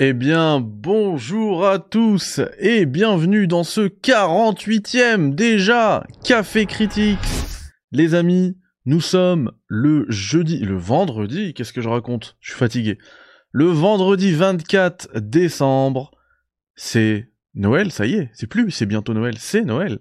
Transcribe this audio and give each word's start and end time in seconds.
Eh 0.00 0.12
bien, 0.12 0.58
bonjour 0.60 1.68
à 1.68 1.78
tous 1.78 2.40
et 2.58 2.84
bienvenue 2.84 3.46
dans 3.46 3.62
ce 3.62 3.82
48e 3.82 5.36
déjà 5.36 6.04
Café 6.24 6.66
Critique. 6.66 7.20
Les 7.92 8.16
amis, 8.16 8.58
nous 8.86 9.00
sommes 9.00 9.52
le 9.68 10.04
jeudi, 10.08 10.58
le 10.58 10.76
vendredi, 10.76 11.54
qu'est-ce 11.54 11.72
que 11.72 11.80
je 11.80 11.88
raconte? 11.88 12.36
Je 12.40 12.50
suis 12.50 12.58
fatigué. 12.58 12.98
Le 13.52 13.66
vendredi 13.66 14.32
24 14.32 15.20
décembre, 15.20 16.10
c'est 16.74 17.30
Noël, 17.54 17.92
ça 17.92 18.04
y 18.04 18.14
est, 18.14 18.30
c'est 18.32 18.48
plus, 18.48 18.72
c'est 18.72 18.86
bientôt 18.86 19.14
Noël, 19.14 19.36
c'est 19.38 19.62
Noël. 19.62 20.00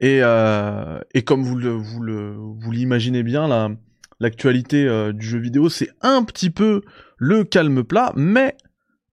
Et, 0.00 0.20
euh, 0.22 1.00
et 1.12 1.20
comme 1.20 1.42
vous 1.42 1.56
le, 1.56 1.72
vous 1.72 2.58
vous 2.58 2.70
l'imaginez 2.72 3.22
bien, 3.22 3.46
la, 3.46 3.68
l'actualité 4.20 4.86
euh, 4.88 5.12
du 5.12 5.26
jeu 5.26 5.38
vidéo, 5.38 5.68
c'est 5.68 5.90
un 6.00 6.24
petit 6.24 6.48
peu 6.48 6.80
le 7.18 7.44
calme 7.44 7.84
plat, 7.84 8.14
mais 8.16 8.56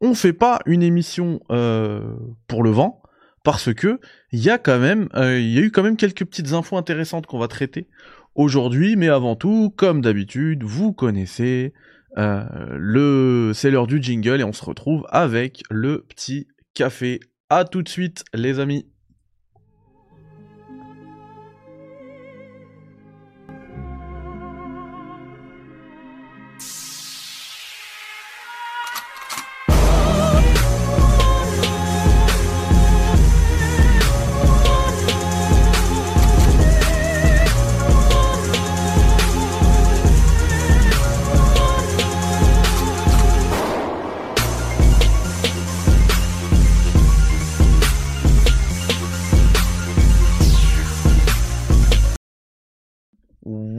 on 0.06 0.16
fait 0.16 0.34
pas 0.34 0.60
une 0.66 0.84
émission 0.84 1.40
euh, 1.52 2.16
pour 2.48 2.64
le 2.64 2.70
vent 2.70 3.02
parce 3.44 3.74
que 3.74 4.00
il 4.32 4.40
y 4.40 4.50
a 4.50 4.58
quand 4.58 4.80
même, 4.80 5.08
euh, 5.16 5.40
y 5.40 5.58
a 5.58 5.62
eu 5.62 5.72
quand 5.72 5.84
même 5.84 5.98
quelques 5.98 6.26
petites 6.26 6.54
infos 6.54 6.78
intéressantes 6.78 7.26
qu'on 7.26 7.40
va 7.40 7.48
traiter 7.48 7.88
aujourd'hui, 8.34 8.96
mais 8.96 9.08
avant 9.08 9.36
tout, 9.36 9.74
comme 9.76 10.02
d'habitude, 10.02 10.64
vous 10.64 10.94
connaissez 10.94 11.74
euh, 12.18 12.44
le, 12.72 13.52
c'est 13.54 13.72
l'heure 13.72 13.88
du 13.88 14.02
jingle 14.02 14.42
et 14.42 14.44
on 14.44 14.54
se 14.54 14.64
retrouve 14.64 15.06
avec 15.10 15.64
le 15.70 16.06
petit 16.08 16.48
café. 16.74 17.20
À 17.50 17.66
tout 17.66 17.84
de 17.84 17.90
suite, 17.90 18.24
les 18.34 18.60
amis. 18.60 18.86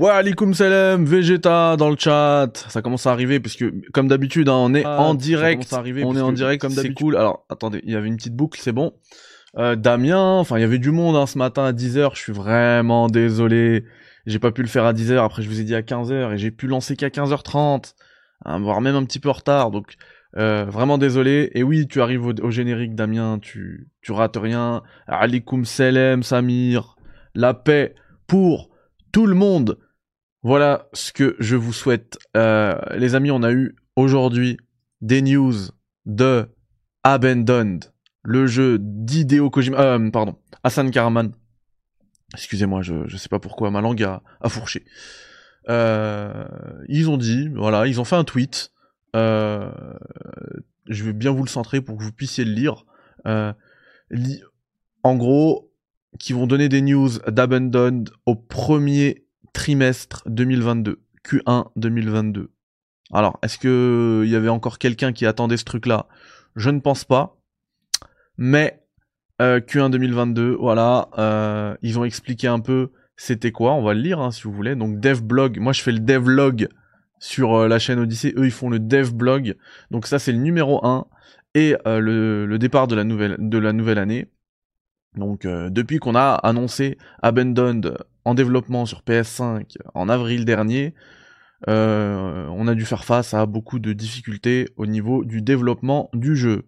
Walaikum 0.07 0.55
salam, 0.55 1.05
Vegeta 1.05 1.77
dans 1.77 1.91
le 1.91 1.97
chat. 1.99 2.53
Ça 2.69 2.81
commence 2.81 3.09
à 3.09 3.11
arriver 3.11 3.41
puisque 3.41 3.65
comme 3.93 4.07
d'habitude, 4.07 4.49
hein, 4.49 4.55
on 4.55 4.73
est 4.73 4.87
en 4.87 5.15
direct. 5.15 5.75
on 5.75 6.17
est 6.17 6.21
en 6.21 6.31
direct 6.31 6.63
comme 6.63 6.73
d'habitude. 6.73 6.97
C'est 6.97 7.05
cool. 7.05 7.17
Alors 7.17 7.45
attendez, 7.49 7.81
il 7.83 7.93
y 7.93 7.97
avait 7.97 8.07
une 8.07 8.17
petite 8.17 8.37
boucle, 8.37 8.61
c'est 8.63 8.71
bon. 8.71 8.93
Euh, 9.59 9.75
Damien, 9.75 10.39
enfin 10.39 10.59
il 10.59 10.61
y 10.61 10.65
avait 10.65 10.79
du 10.79 10.93
monde 10.93 11.17
hein, 11.17 11.27
ce 11.27 11.39
matin 11.39 11.65
à 11.65 11.73
10h. 11.73 12.11
Je 12.15 12.21
suis 12.21 12.33
vraiment 12.33 13.09
désolé. 13.09 13.85
J'ai 14.27 14.39
pas 14.39 14.53
pu 14.53 14.63
le 14.63 14.69
faire 14.69 14.85
à 14.85 14.93
10h. 14.93 15.17
Après 15.25 15.43
je 15.43 15.49
vous 15.49 15.61
ai 15.61 15.65
dit 15.65 15.75
à 15.75 15.81
15h 15.81 16.35
et 16.35 16.39
j'ai 16.39 16.53
pu 16.53 16.69
lancer 16.69 16.95
qu'à 16.95 17.09
15h30, 17.09 17.95
hein, 18.45 18.61
voire 18.61 18.81
même 18.81 18.95
un 18.95 19.05
petit 19.05 19.19
peu 19.19 19.29
en 19.29 19.33
retard. 19.33 19.73
Donc 19.73 19.95
euh, 20.37 20.67
vraiment 20.67 20.99
désolé. 20.99 21.51
Et 21.55 21.65
oui, 21.65 21.89
tu 21.89 22.01
arrives 22.01 22.25
au, 22.27 22.51
générique, 22.53 22.95
Damien. 22.95 23.41
Tu 23.43 23.89
tu 24.03 24.13
rates 24.13 24.37
rien. 24.37 24.85
Alaikum 25.09 25.65
salam, 25.65 26.23
Samir. 26.23 26.95
La 27.35 27.55
paix 27.55 27.97
pour 28.29 28.71
tout 29.11 29.27
le 29.27 29.35
monde. 29.35 29.79
Voilà 30.47 30.87
ce 30.93 31.13
que 31.13 31.35
je 31.41 31.57
vous 31.57 31.73
souhaite. 31.73 32.19
Euh, 32.37 32.79
les 32.95 33.17
amis, 33.17 33.33
on 33.33 33.43
a 33.43 33.51
eu 33.51 33.75
aujourd'hui 33.97 34.59
des 35.01 35.21
news 35.21 35.55
de 36.05 36.49
Abandoned, 37.03 37.93
le 38.23 38.47
jeu 38.47 38.79
d'Hideo 38.81 39.51
Kojima, 39.51 39.81
euh, 39.81 40.11
pardon, 40.13 40.37
Hassan 40.63 40.93
Karaman. 40.93 41.33
Excusez-moi, 42.35 42.83
je, 42.83 42.95
ne 42.95 43.17
sais 43.17 43.29
pas 43.29 43.41
pourquoi, 43.41 43.73
ma 43.73 43.81
langue 43.81 44.05
a, 44.05 44.23
fourché. 44.49 44.85
Euh, 45.69 46.47
ils 46.89 47.11
ont 47.11 47.17
dit, 47.17 47.49
voilà, 47.49 47.89
ils 47.89 48.01
ont 48.01 48.05
fait 48.05 48.15
un 48.15 48.23
tweet. 48.23 48.71
je 49.15 49.73
vais 50.89 51.13
bien 51.13 51.33
vous 51.33 51.43
le 51.43 51.49
centrer 51.49 51.81
pour 51.81 51.99
que 51.99 52.05
vous 52.05 52.13
puissiez 52.13 52.45
le 52.45 52.53
lire. 52.53 52.87
en 53.25 55.17
gros, 55.17 55.73
qui 56.21 56.33
vont 56.35 56.47
donner 56.47 56.69
des 56.69 56.83
news 56.83 57.19
d'Abandoned 57.27 58.11
au 58.27 58.37
premier 58.37 59.26
trimestre 59.57 60.23
2022, 60.27 61.01
Q1 61.25 61.71
2022. 61.77 62.51
Alors, 63.11 63.39
est-ce 63.43 63.57
que 63.57 64.21
il 64.27 64.31
y 64.31 64.37
avait 64.37 64.51
encore 64.51 64.79
quelqu'un 64.79 65.15
qui 65.15 65.25
attendait 65.25 65.57
ce 65.57 65.65
truc-là? 65.65 66.09
Je 66.57 66.69
ne 66.69 66.79
pense 66.79 67.05
pas. 67.05 67.39
Mais 68.37 68.85
euh, 69.41 69.61
Q1 69.61 69.89
2022, 69.89 70.57
voilà, 70.61 71.09
euh, 71.17 71.75
ils 71.81 71.99
ont 71.99 72.05
expliqué 72.05 72.49
un 72.49 72.61
peu 72.61 72.91
c'était 73.17 73.51
quoi. 73.51 73.73
On 73.73 73.83
va 73.83 73.95
le 73.95 74.01
lire 74.01 74.21
hein, 74.21 74.31
si 74.31 74.43
vous 74.43 74.53
voulez. 74.53 74.77
Donc 74.77 75.01
devblog. 75.01 75.59
Moi, 75.59 75.73
je 75.73 75.81
fais 75.81 75.93
le 75.93 76.01
devlog 76.01 76.69
sur 77.19 77.55
euh, 77.55 77.67
la 77.67 77.79
chaîne 77.79 77.99
Odyssey. 77.99 78.35
Eux, 78.37 78.45
ils 78.45 78.51
font 78.51 78.69
le 78.69 78.79
devblog. 78.79 79.57
Donc 79.91 80.07
ça, 80.07 80.19
c'est 80.19 80.33
le 80.33 80.39
numéro 80.39 80.85
1 80.85 81.07
et 81.55 81.75
le, 81.87 82.45
le, 82.45 82.59
départ 82.59 82.89
de 82.89 82.95
la 82.95 83.05
nouvelle 83.05 83.37
de 83.39 83.57
la 83.57 83.73
nouvelle 83.73 83.97
année. 83.97 84.29
Donc 85.15 85.47
depuis 85.47 85.99
qu'on 85.99 86.15
a 86.15 86.35
annoncé 86.35 86.99
Abandoned 87.23 87.97
en 88.27 88.35
développement 88.35 88.87
sur 88.87 89.03
PS5 89.03 89.77
en 89.95 90.09
avril 90.09 90.45
dernier, 90.45 90.95
euh, 91.69 92.47
on 92.51 92.67
a 92.67 92.75
dû 92.75 92.85
faire 92.85 93.05
face 93.05 93.35
à 93.35 93.47
beaucoup 93.47 93.79
de 93.79 93.93
difficultés 93.93 94.69
au 94.77 94.87
niveau 94.87 95.25
du 95.25 95.43
développement 95.43 96.11
du 96.13 96.35
jeu. 96.35 96.65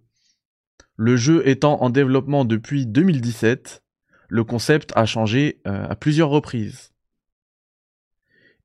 Le 0.95 1.17
jeu 1.17 1.47
étant 1.49 1.83
en 1.83 1.91
développement 1.91 2.45
depuis 2.45 2.87
2017, 2.87 3.83
le 4.29 4.45
concept 4.45 4.93
a 4.95 5.05
changé 5.05 5.61
euh, 5.67 5.89
à 5.89 5.97
plusieurs 5.97 6.29
reprises. 6.29 6.93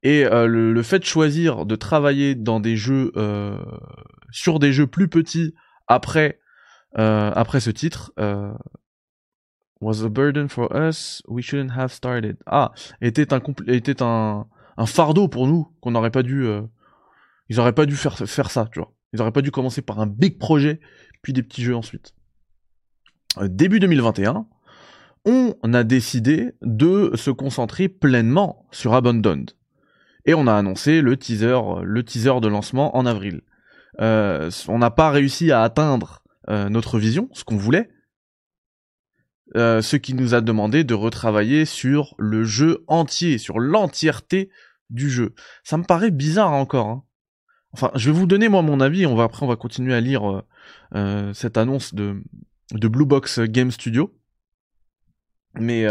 Et 0.03 0.25
euh, 0.25 0.45
le, 0.45 0.83
fait 0.83 0.99
de 0.99 1.05
choisir 1.05 1.65
de 1.65 1.75
travailler 1.75 2.35
dans 2.35 2.59
des 2.59 2.77
jeux 2.77 3.11
sur 4.29 4.59
des 4.59 4.71
jeux 4.71 4.87
plus 4.87 5.07
petits 5.07 5.55
après 5.87 6.39
après 6.95 7.59
ce 7.59 7.71
titre 7.71 8.13
was 9.83 10.03
a 10.03 10.09
burden 10.09 10.47
for 10.47 10.73
us, 10.75 11.21
we 11.27 11.43
shouldn't 11.43 11.77
have 11.77 11.91
started. 11.91 12.37
Ah, 12.45 12.71
était 13.01 13.33
un 13.33 13.41
était 13.67 14.01
un, 14.01 14.47
un 14.77 14.85
fardeau 14.85 15.27
pour 15.27 15.47
nous 15.47 15.67
qu'on 15.81 15.91
n'aurait 15.91 16.11
pas 16.11 16.23
dû 16.23 16.45
euh, 16.45 16.61
ils 17.49 17.59
auraient 17.59 17.73
pas 17.73 17.85
dû 17.85 17.95
faire 17.95 18.17
faire 18.17 18.49
ça, 18.49 18.67
tu 18.71 18.79
vois. 18.79 18.93
Ils 19.11 19.21
auraient 19.21 19.31
pas 19.31 19.41
dû 19.41 19.51
commencer 19.51 19.81
par 19.81 19.99
un 19.99 20.07
big 20.07 20.39
projet 20.39 20.79
puis 21.21 21.33
des 21.33 21.43
petits 21.43 21.63
jeux 21.63 21.75
ensuite. 21.75 22.15
Euh, 23.37 23.47
début 23.47 23.79
2021, 23.79 24.47
on 25.25 25.73
a 25.73 25.83
décidé 25.83 26.51
de 26.61 27.11
se 27.15 27.31
concentrer 27.31 27.87
pleinement 27.87 28.65
sur 28.71 28.93
Abandoned. 28.93 29.51
Et 30.25 30.33
on 30.33 30.47
a 30.47 30.53
annoncé 30.53 31.01
le 31.01 31.15
teaser, 31.15 31.59
le 31.83 32.03
teaser 32.03 32.39
de 32.41 32.47
lancement 32.47 32.97
en 32.97 33.05
avril. 33.05 33.41
Euh, 34.01 34.49
on 34.67 34.79
n'a 34.79 34.91
pas 34.91 35.11
réussi 35.11 35.51
à 35.51 35.61
atteindre 35.61 36.23
notre 36.49 36.99
vision, 36.99 37.29
ce 37.31 37.45
qu'on 37.45 37.55
voulait, 37.55 37.89
euh, 39.55 39.81
ce 39.81 39.95
qui 39.95 40.13
nous 40.13 40.33
a 40.33 40.41
demandé 40.41 40.83
de 40.83 40.93
retravailler 40.93 41.65
sur 41.65 42.15
le 42.17 42.43
jeu 42.43 42.83
entier, 42.87 43.37
sur 43.37 43.59
l'entièreté 43.59 44.49
du 44.89 45.09
jeu. 45.09 45.33
Ça 45.63 45.77
me 45.77 45.83
paraît 45.83 46.11
bizarre 46.11 46.53
encore. 46.53 46.87
Hein. 46.87 47.03
Enfin, 47.71 47.91
je 47.95 48.11
vais 48.11 48.17
vous 48.17 48.25
donner 48.25 48.49
moi 48.49 48.61
mon 48.61 48.79
avis. 48.79 49.05
On 49.05 49.15
va 49.15 49.23
après 49.23 49.43
on 49.43 49.49
va 49.49 49.55
continuer 49.55 49.93
à 49.93 50.01
lire 50.01 50.29
euh, 50.29 50.41
euh, 50.95 51.33
cette 51.33 51.57
annonce 51.57 51.93
de 51.93 52.21
de 52.71 52.87
Blue 52.87 53.05
Box 53.05 53.39
Game 53.39 53.71
Studio. 53.71 54.17
Mais 55.55 55.85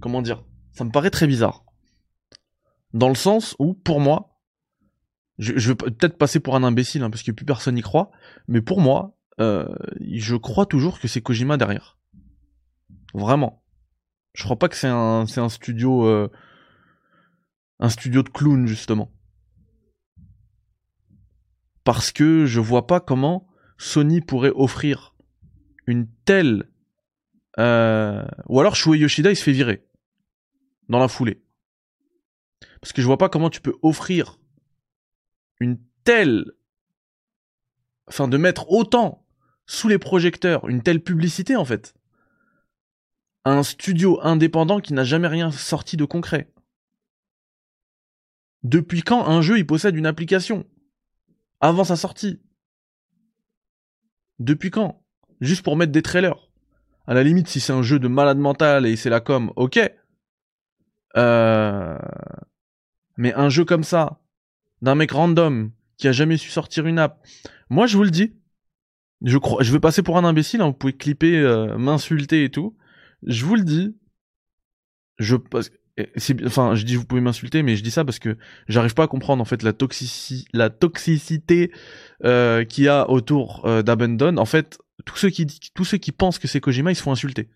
comment 0.00 0.20
dire? 0.20 0.44
Ça 0.72 0.84
me 0.84 0.90
paraît 0.90 1.10
très 1.10 1.26
bizarre. 1.26 1.64
Dans 2.92 3.08
le 3.08 3.14
sens 3.14 3.56
où, 3.58 3.74
pour 3.74 4.00
moi, 4.00 4.38
je, 5.38 5.56
je 5.56 5.68
vais 5.68 5.76
peut-être 5.76 6.18
passer 6.18 6.40
pour 6.40 6.56
un 6.56 6.62
imbécile, 6.62 7.02
hein, 7.02 7.10
parce 7.10 7.22
que 7.22 7.32
plus 7.32 7.46
personne 7.46 7.76
n'y 7.76 7.82
croit, 7.82 8.10
mais 8.48 8.60
pour 8.60 8.80
moi, 8.80 9.16
euh, 9.40 9.66
je 10.00 10.36
crois 10.36 10.66
toujours 10.66 11.00
que 11.00 11.08
c'est 11.08 11.22
Kojima 11.22 11.56
derrière. 11.56 11.98
Vraiment. 13.14 13.64
Je 14.34 14.44
crois 14.44 14.58
pas 14.58 14.68
que 14.68 14.76
c'est 14.76 14.86
un, 14.86 15.48
studio, 15.48 16.06
euh, 16.06 16.30
un 17.78 17.88
studio 17.88 18.22
de 18.22 18.28
clown 18.28 18.66
justement. 18.66 19.12
Parce 21.84 22.12
que 22.12 22.44
je 22.44 22.60
vois 22.60 22.86
pas 22.86 23.00
comment 23.00 23.48
Sony 23.78 24.20
pourrait 24.20 24.52
offrir 24.54 25.14
une 25.86 26.06
telle, 26.24 26.70
euh, 27.58 28.22
ou 28.46 28.60
alors 28.60 28.76
Shuei 28.76 28.98
Yoshida 28.98 29.30
il 29.30 29.36
se 29.36 29.42
fait 29.42 29.52
virer 29.52 29.84
dans 30.88 30.98
la 30.98 31.08
foulée. 31.08 31.42
Parce 32.80 32.92
que 32.92 33.00
je 33.00 33.06
vois 33.06 33.18
pas 33.18 33.30
comment 33.30 33.50
tu 33.50 33.60
peux 33.60 33.76
offrir 33.82 34.38
une 35.58 35.78
telle, 36.04 36.52
enfin 38.06 38.28
de 38.28 38.36
mettre 38.36 38.70
autant 38.70 39.26
sous 39.70 39.86
les 39.86 39.98
projecteurs 39.98 40.68
une 40.68 40.82
telle 40.82 41.00
publicité 41.00 41.54
en 41.54 41.64
fait. 41.64 41.94
Un 43.44 43.62
studio 43.62 44.18
indépendant 44.20 44.80
qui 44.80 44.92
n'a 44.94 45.04
jamais 45.04 45.28
rien 45.28 45.52
sorti 45.52 45.96
de 45.96 46.04
concret. 46.04 46.52
Depuis 48.64 49.02
quand 49.02 49.24
un 49.24 49.42
jeu 49.42 49.58
il 49.58 49.66
possède 49.66 49.94
une 49.94 50.06
application? 50.06 50.66
Avant 51.60 51.84
sa 51.84 51.94
sortie. 51.94 52.42
Depuis 54.40 54.72
quand? 54.72 55.04
Juste 55.40 55.62
pour 55.62 55.76
mettre 55.76 55.92
des 55.92 56.02
trailers. 56.02 56.50
À 57.06 57.14
la 57.14 57.22
limite, 57.22 57.46
si 57.46 57.60
c'est 57.60 57.72
un 57.72 57.82
jeu 57.82 58.00
de 58.00 58.08
malade 58.08 58.38
mental 58.38 58.86
et 58.86 58.96
c'est 58.96 59.08
la 59.08 59.20
com, 59.20 59.52
ok. 59.54 59.78
Euh... 61.16 61.98
Mais 63.16 63.32
un 63.34 63.48
jeu 63.48 63.64
comme 63.64 63.84
ça, 63.84 64.20
d'un 64.82 64.96
mec 64.96 65.12
random, 65.12 65.70
qui 65.96 66.08
a 66.08 66.12
jamais 66.12 66.38
su 66.38 66.50
sortir 66.50 66.86
une 66.86 66.98
app. 66.98 67.24
Moi, 67.68 67.86
je 67.86 67.96
vous 67.96 68.04
le 68.04 68.10
dis. 68.10 68.34
Je 69.22 69.38
crois, 69.38 69.62
je 69.62 69.72
vais 69.72 69.80
passer 69.80 70.02
pour 70.02 70.16
un 70.16 70.24
imbécile, 70.24 70.62
hein, 70.62 70.66
vous 70.66 70.72
pouvez 70.72 70.94
clipper, 70.94 71.38
euh, 71.38 71.76
m'insulter 71.76 72.44
et 72.44 72.50
tout. 72.50 72.76
Je 73.26 73.44
vous 73.44 73.56
le 73.56 73.64
dis. 73.64 73.96
Je, 75.18 75.36
enfin, 76.46 76.74
je 76.74 76.84
dis 76.84 76.96
vous 76.96 77.04
pouvez 77.04 77.20
m'insulter, 77.20 77.62
mais 77.62 77.76
je 77.76 77.82
dis 77.82 77.90
ça 77.90 78.04
parce 78.04 78.18
que 78.18 78.36
j'arrive 78.68 78.94
pas 78.94 79.04
à 79.04 79.06
comprendre 79.06 79.42
en 79.42 79.44
fait 79.44 79.62
la, 79.62 79.72
toxici 79.72 80.46
la 80.52 80.70
toxicité 80.70 81.70
euh, 82.24 82.64
qu'il 82.64 82.84
y 82.84 82.88
a 82.88 83.08
autour 83.10 83.66
euh, 83.66 83.82
d'Abandon. 83.82 84.36
En 84.36 84.44
fait, 84.44 84.78
tous 85.04 85.16
ceux 85.16 85.30
qui 85.30 85.46
tous 85.74 85.84
ceux 85.84 85.98
qui 85.98 86.12
pensent 86.12 86.38
que 86.38 86.48
c'est 86.48 86.60
Kojima, 86.60 86.92
ils 86.92 86.96
se 86.96 87.02
font 87.02 87.12
insulter. 87.12 87.50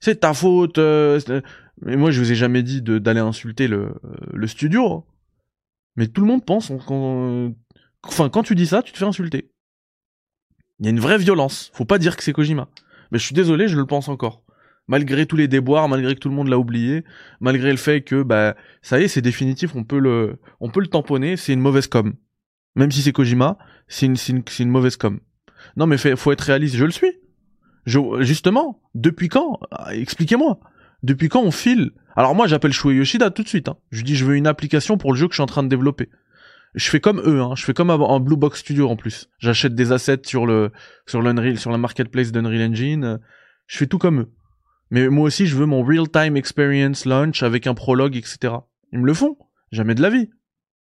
C'est 0.00 0.20
ta 0.20 0.34
faute. 0.34 0.78
Euh, 0.78 1.20
mais 1.80 1.96
moi, 1.96 2.10
je 2.10 2.20
vous 2.20 2.30
ai 2.30 2.34
jamais 2.34 2.62
dit 2.62 2.82
d'aller 2.82 3.20
insulter 3.20 3.68
le, 3.68 3.94
le 4.32 4.46
studio. 4.46 4.92
Hein. 4.92 5.04
Mais 5.96 6.08
tout 6.08 6.20
le 6.20 6.26
monde 6.26 6.44
pense 6.44 6.72
quand, 6.86 7.52
enfin, 8.02 8.28
quand 8.28 8.42
tu 8.42 8.54
dis 8.54 8.66
ça, 8.66 8.82
tu 8.82 8.92
te 8.92 8.98
fais 8.98 9.04
insulter. 9.04 9.53
Il 10.80 10.86
y 10.86 10.88
a 10.88 10.90
une 10.90 11.00
vraie 11.00 11.18
violence. 11.18 11.70
Faut 11.74 11.84
pas 11.84 11.98
dire 11.98 12.16
que 12.16 12.22
c'est 12.22 12.32
Kojima. 12.32 12.68
Mais 13.10 13.18
je 13.18 13.24
suis 13.24 13.34
désolé, 13.34 13.68
je 13.68 13.76
le 13.76 13.86
pense 13.86 14.08
encore 14.08 14.44
malgré 14.88 15.26
tous 15.26 15.36
les 15.36 15.48
déboires, 15.48 15.88
malgré 15.88 16.14
que 16.14 16.20
tout 16.20 16.28
le 16.28 16.34
monde 16.34 16.48
l'a 16.48 16.58
oublié, 16.58 17.04
malgré 17.40 17.70
le 17.70 17.76
fait 17.76 18.02
que 18.02 18.22
bah 18.22 18.54
ça 18.82 19.00
y 19.00 19.04
est, 19.04 19.08
c'est 19.08 19.22
définitif, 19.22 19.74
on 19.74 19.84
peut 19.84 19.98
le 19.98 20.38
on 20.60 20.70
peut 20.70 20.80
le 20.80 20.86
tamponner, 20.86 21.36
c'est 21.36 21.52
une 21.52 21.60
mauvaise 21.60 21.86
com. 21.86 22.14
Même 22.76 22.90
si 22.90 23.02
c'est 23.02 23.12
Kojima, 23.12 23.56
c'est 23.86 24.06
une, 24.06 24.70
mauvaise 24.70 24.96
com. 24.96 25.20
Non 25.76 25.86
mais 25.86 25.96
faut 25.96 26.32
être 26.32 26.40
réaliste, 26.40 26.76
je 26.76 26.84
le 26.84 26.90
suis. 26.90 27.12
Justement, 27.86 28.82
depuis 28.94 29.28
quand 29.28 29.60
Expliquez-moi. 29.92 30.58
Depuis 31.02 31.28
quand 31.28 31.42
on 31.42 31.50
file? 31.50 31.92
Alors 32.16 32.34
moi 32.34 32.46
j'appelle 32.46 32.72
Shuei 32.72 32.96
Yoshida 32.96 33.30
tout 33.30 33.42
de 33.42 33.48
suite. 33.48 33.68
Hein. 33.68 33.76
Je 33.90 34.02
dis 34.02 34.16
je 34.16 34.24
veux 34.24 34.36
une 34.36 34.46
application 34.46 34.96
pour 34.96 35.12
le 35.12 35.18
jeu 35.18 35.26
que 35.28 35.32
je 35.32 35.36
suis 35.36 35.42
en 35.42 35.46
train 35.46 35.62
de 35.62 35.68
développer. 35.68 36.08
Je 36.74 36.90
fais 36.90 37.00
comme 37.00 37.20
eux, 37.24 37.40
hein. 37.40 37.54
je 37.56 37.64
fais 37.64 37.72
comme 37.72 37.90
en 37.90 38.20
Blue 38.20 38.36
Box 38.36 38.60
Studio 38.60 38.88
en 38.88 38.96
plus. 38.96 39.28
J'achète 39.38 39.76
des 39.76 39.92
assets 39.92 40.22
sur 40.24 40.44
le 40.44 40.72
sur 41.06 41.22
l'Unreal, 41.22 41.58
sur 41.58 41.70
la 41.70 41.78
marketplace 41.78 42.32
d'Unreal 42.32 42.70
Engine. 42.70 43.20
Je 43.66 43.78
fais 43.78 43.86
tout 43.86 43.98
comme 43.98 44.20
eux. 44.20 44.32
Mais 44.90 45.08
moi 45.08 45.24
aussi, 45.24 45.46
je 45.46 45.56
veux 45.56 45.66
mon 45.66 45.84
real-time 45.84 46.36
experience 46.36 47.04
launch 47.04 47.42
avec 47.42 47.66
un 47.66 47.74
prologue, 47.74 48.16
etc. 48.16 48.54
Ils 48.92 48.98
me 48.98 49.06
le 49.06 49.14
font. 49.14 49.36
Jamais 49.70 49.94
de 49.94 50.02
la 50.02 50.10
vie. 50.10 50.30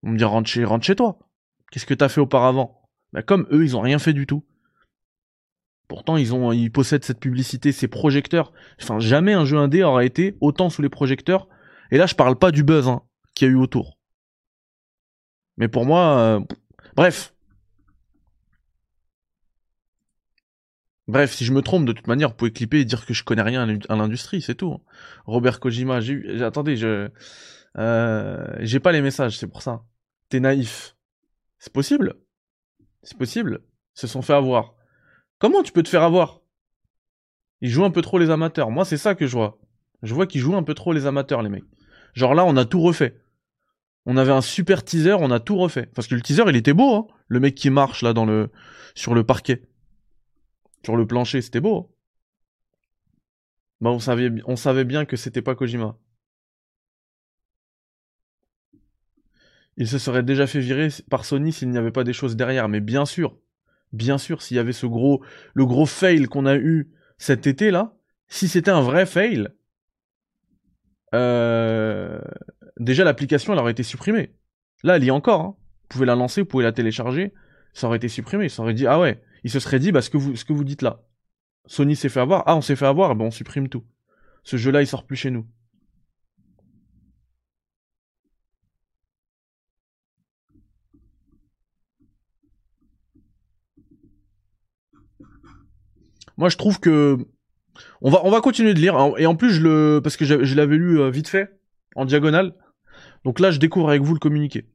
On 0.03 0.11
me 0.11 0.19
dit 0.19 0.25
rentre 0.25 0.49
chez, 0.49 0.65
rentre 0.65 0.85
chez 0.85 0.97
toi. 0.97 1.19
Qu'est-ce 1.71 1.87
que 1.87 1.95
t'as 1.95 2.09
fait 2.09 2.21
auparavant? 2.21 2.83
Bah, 3.13 3.23
Comme 3.23 3.47
eux, 3.51 3.65
ils 3.65 3.77
ont 3.77 3.81
rien 3.81 3.99
fait 3.99 4.13
du 4.13 4.27
tout. 4.27 4.45
Pourtant, 5.89 6.17
ils 6.17 6.35
ont, 6.35 6.53
ils 6.53 6.71
possèdent 6.71 7.05
cette 7.05 7.21
publicité, 7.21 7.73
ces 7.73 7.89
projecteurs. 7.89 8.53
Enfin, 8.81 8.99
jamais 8.99 9.33
un 9.33 9.45
jeu 9.45 9.57
indé 9.57 9.83
aura 9.83 10.05
été 10.05 10.37
autant 10.41 10.69
sous 10.69 10.83
les 10.83 10.89
projecteurs. 10.89 11.49
Et 11.91 11.99
là, 11.99 12.07
je 12.07 12.15
parle 12.15 12.37
pas 12.37 12.51
du 12.51 12.65
buzz 12.65 12.89
hein, 12.89 13.03
qu'il 13.35 13.47
y 13.47 13.51
a 13.51 13.55
eu 13.55 13.57
autour. 13.57 13.96
Mais 15.57 15.69
pour 15.69 15.87
moi, 15.87 16.19
euh, 16.19 16.41
bref, 16.95 17.35
Bref, 21.09 21.33
si 21.35 21.45
je 21.45 21.53
me 21.53 21.63
trompe, 21.63 21.85
de 21.87 21.93
toute 21.93 22.09
manière, 22.09 22.31
vous 22.31 22.35
pouvez 22.35 22.53
clipper 22.53 22.81
et 22.81 22.85
dire 22.85 23.07
que 23.07 23.15
je 23.15 23.23
connais 23.23 23.43
rien 23.43 23.79
à 23.89 23.97
l'industrie, 23.97 24.43
c'est 24.43 24.57
tout. 24.57 24.73
Hein. 24.73 24.81
Robert 25.25 25.61
Kojima, 25.61 26.01
j'ai 26.01 26.15
eu... 26.15 26.43
Attendez, 26.43 26.77
je... 26.77 27.09
Euh... 27.79 28.57
J'ai 28.61 28.81
pas 28.81 28.91
les 28.91 29.03
messages, 29.03 29.39
c'est 29.39 29.47
pour 29.47 29.63
ça. 29.63 29.85
T'es 30.29 30.41
naïf. 30.41 30.97
C'est 31.59 31.73
possible 31.73 32.15
C'est 33.05 33.17
possible 33.17 33.61
Ils 33.97 34.01
se 34.01 34.07
sont 34.09 34.23
fait 34.23 34.35
avoir. 34.35 34.75
Comment 35.39 35.63
tu 35.63 35.71
peux 35.71 35.85
te 35.85 35.89
faire 35.89 36.03
avoir? 36.03 36.41
Ils 37.61 37.71
jouent 37.71 37.85
un 37.85 37.91
peu 37.91 38.03
trop 38.03 38.19
les 38.19 38.31
amateurs. 38.31 38.71
Moi, 38.71 38.85
c'est 38.85 38.97
ça 38.97 39.15
que 39.15 39.29
je 39.29 39.37
vois. 39.37 39.61
Je 40.03 40.13
vois 40.13 40.27
qu'ils 40.27 40.41
jouent 40.41 40.57
un 40.57 40.65
peu 40.65 40.75
trop 40.75 40.93
les 40.93 41.07
amateurs, 41.07 41.43
les 41.43 41.49
mecs. 41.49 41.65
Genre 42.15 42.35
là, 42.35 42.45
on 42.45 42.57
a 42.57 42.65
tout 42.65 42.81
refait. 42.81 43.17
On 44.07 44.17
avait 44.17 44.33
un 44.33 44.41
super 44.41 44.85
teaser, 44.85 45.15
on 45.19 45.31
a 45.31 45.41
tout 45.41 45.57
refait. 45.57 45.89
Parce 45.95 46.07
que 46.07 46.15
le 46.15 46.23
teaser, 46.23 46.45
il 46.49 46.57
était 46.57 46.73
beau, 46.73 46.95
hein. 46.95 47.07
Le 47.29 47.41
mec 47.41 47.55
qui 47.55 47.71
marche 47.71 48.03
là 48.03 48.13
dans 48.13 48.25
le... 48.25 48.51
sur 48.95 49.15
le 49.15 49.25
parquet 49.25 49.63
sur 50.87 50.97
le 50.97 51.05
plancher, 51.05 51.43
c'était 51.43 51.59
beau. 51.61 51.93
Bah, 53.81 53.91
on 53.91 53.99
savait, 53.99 54.31
on 54.47 54.55
savait 54.55 54.85
bien 54.85 55.05
que 55.05 55.17
c'était 55.17 55.43
pas 55.43 55.57
Kojima. 55.57 55.99
Il 59.77 59.89
se 59.89 59.99
serait 59.99 60.23
déjà 60.23 60.47
fait 60.47 60.61
virer 60.61 60.89
par 61.11 61.25
Sony 61.25 61.53
s'il 61.53 61.71
n'y 61.71 61.77
avait 61.77 61.91
pas 61.91 62.05
des 62.05 62.13
choses 62.13 62.37
derrière, 62.37 62.69
mais 62.69 62.81
bien 62.81 63.05
sûr, 63.05 63.37
bien 63.93 64.17
sûr, 64.17 64.43
s'il 64.43 64.57
y 64.57 64.61
avait 64.61 64.73
ce 64.73 64.87
gros, 64.87 65.25
le 65.55 65.67
gros 65.67 65.87
fail 65.87 66.27
qu'on 66.27 66.47
a 66.47 66.57
eu 66.57 66.89
cet 67.19 67.49
été 67.49 67.73
là, 67.73 67.97
si 68.29 68.47
c'était 68.47 68.71
un 68.71 68.81
vrai 68.81 69.07
fail, 69.07 69.49
euh, 71.15 72.21
déjà 72.79 73.05
l'application 73.05 73.53
elle 73.53 73.59
aurait 73.59 73.73
été 73.73 73.83
supprimée. 73.83 74.33
Là, 74.83 74.97
elle 74.97 75.05
y 75.05 75.09
est 75.09 75.13
encore. 75.13 75.41
Hein. 75.41 75.57
Vous 75.83 75.89
pouvez 75.89 76.07
la 76.07 76.17
lancer, 76.17 76.43
vous 76.43 76.47
pouvez 76.47 76.65
la 76.65 76.73
télécharger, 76.73 77.33
ça 77.73 77.87
aurait 77.87 77.97
été 77.99 78.09
supprimé. 78.09 78.49
Ça 78.49 78.63
aurait 78.63 78.75
dit 78.75 78.87
ah 78.87 78.99
ouais, 78.99 79.23
il 79.45 79.51
se 79.51 79.61
serait 79.61 79.79
dit, 79.79 79.93
bah, 79.93 80.03
ce 80.03 80.11
que 80.11 80.19
vous, 80.19 80.65
dites 80.65 80.83
là. 80.83 81.05
Sony 81.67 81.97
s'est 81.97 82.09
fait 82.09 82.21
avoir. 82.21 82.43
Ah, 82.47 82.57
on 82.57 82.61
s'est 82.61 82.77
fait 82.77 82.87
avoir, 82.87 83.15
ben 83.15 83.27
on 83.27 83.31
supprime 83.31 83.69
tout. 83.69 83.85
Ce 84.45 84.57
jeu-là, 84.57 84.83
il 84.83 84.87
sort 84.87 85.05
plus 85.07 85.17
chez 85.17 85.31
nous. 85.31 85.47
Moi, 96.37 96.49
je 96.49 96.57
trouve 96.57 96.81
que 96.81 97.19
on 98.01 98.11
va 98.11 98.21
on 98.25 98.31
va 98.31 98.41
continuer 98.41 98.75
de 98.75 98.81
lire 98.81 98.97
et 99.19 99.27
en 99.27 99.37
plus 99.37 99.63
parce 100.03 100.17
que 100.17 100.25
je 100.25 100.55
l'avais 100.55 100.77
lu 100.77 101.01
euh, 101.01 101.11
vite 101.11 101.29
fait 101.29 101.59
en 101.95 102.05
diagonale. 102.05 102.55
Donc 103.27 103.41
là, 103.41 103.51
je 103.51 103.59
découvre 103.59 103.89
avec 103.89 104.03
vous 104.03 104.15
le 104.15 104.21
communiqué. 104.21 104.67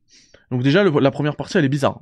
Donc 0.51 0.62
déjà, 0.62 0.83
la 0.83 1.12
première 1.12 1.38
partie, 1.38 1.57
elle 1.57 1.63
est 1.63 1.69
bizarre. 1.69 2.01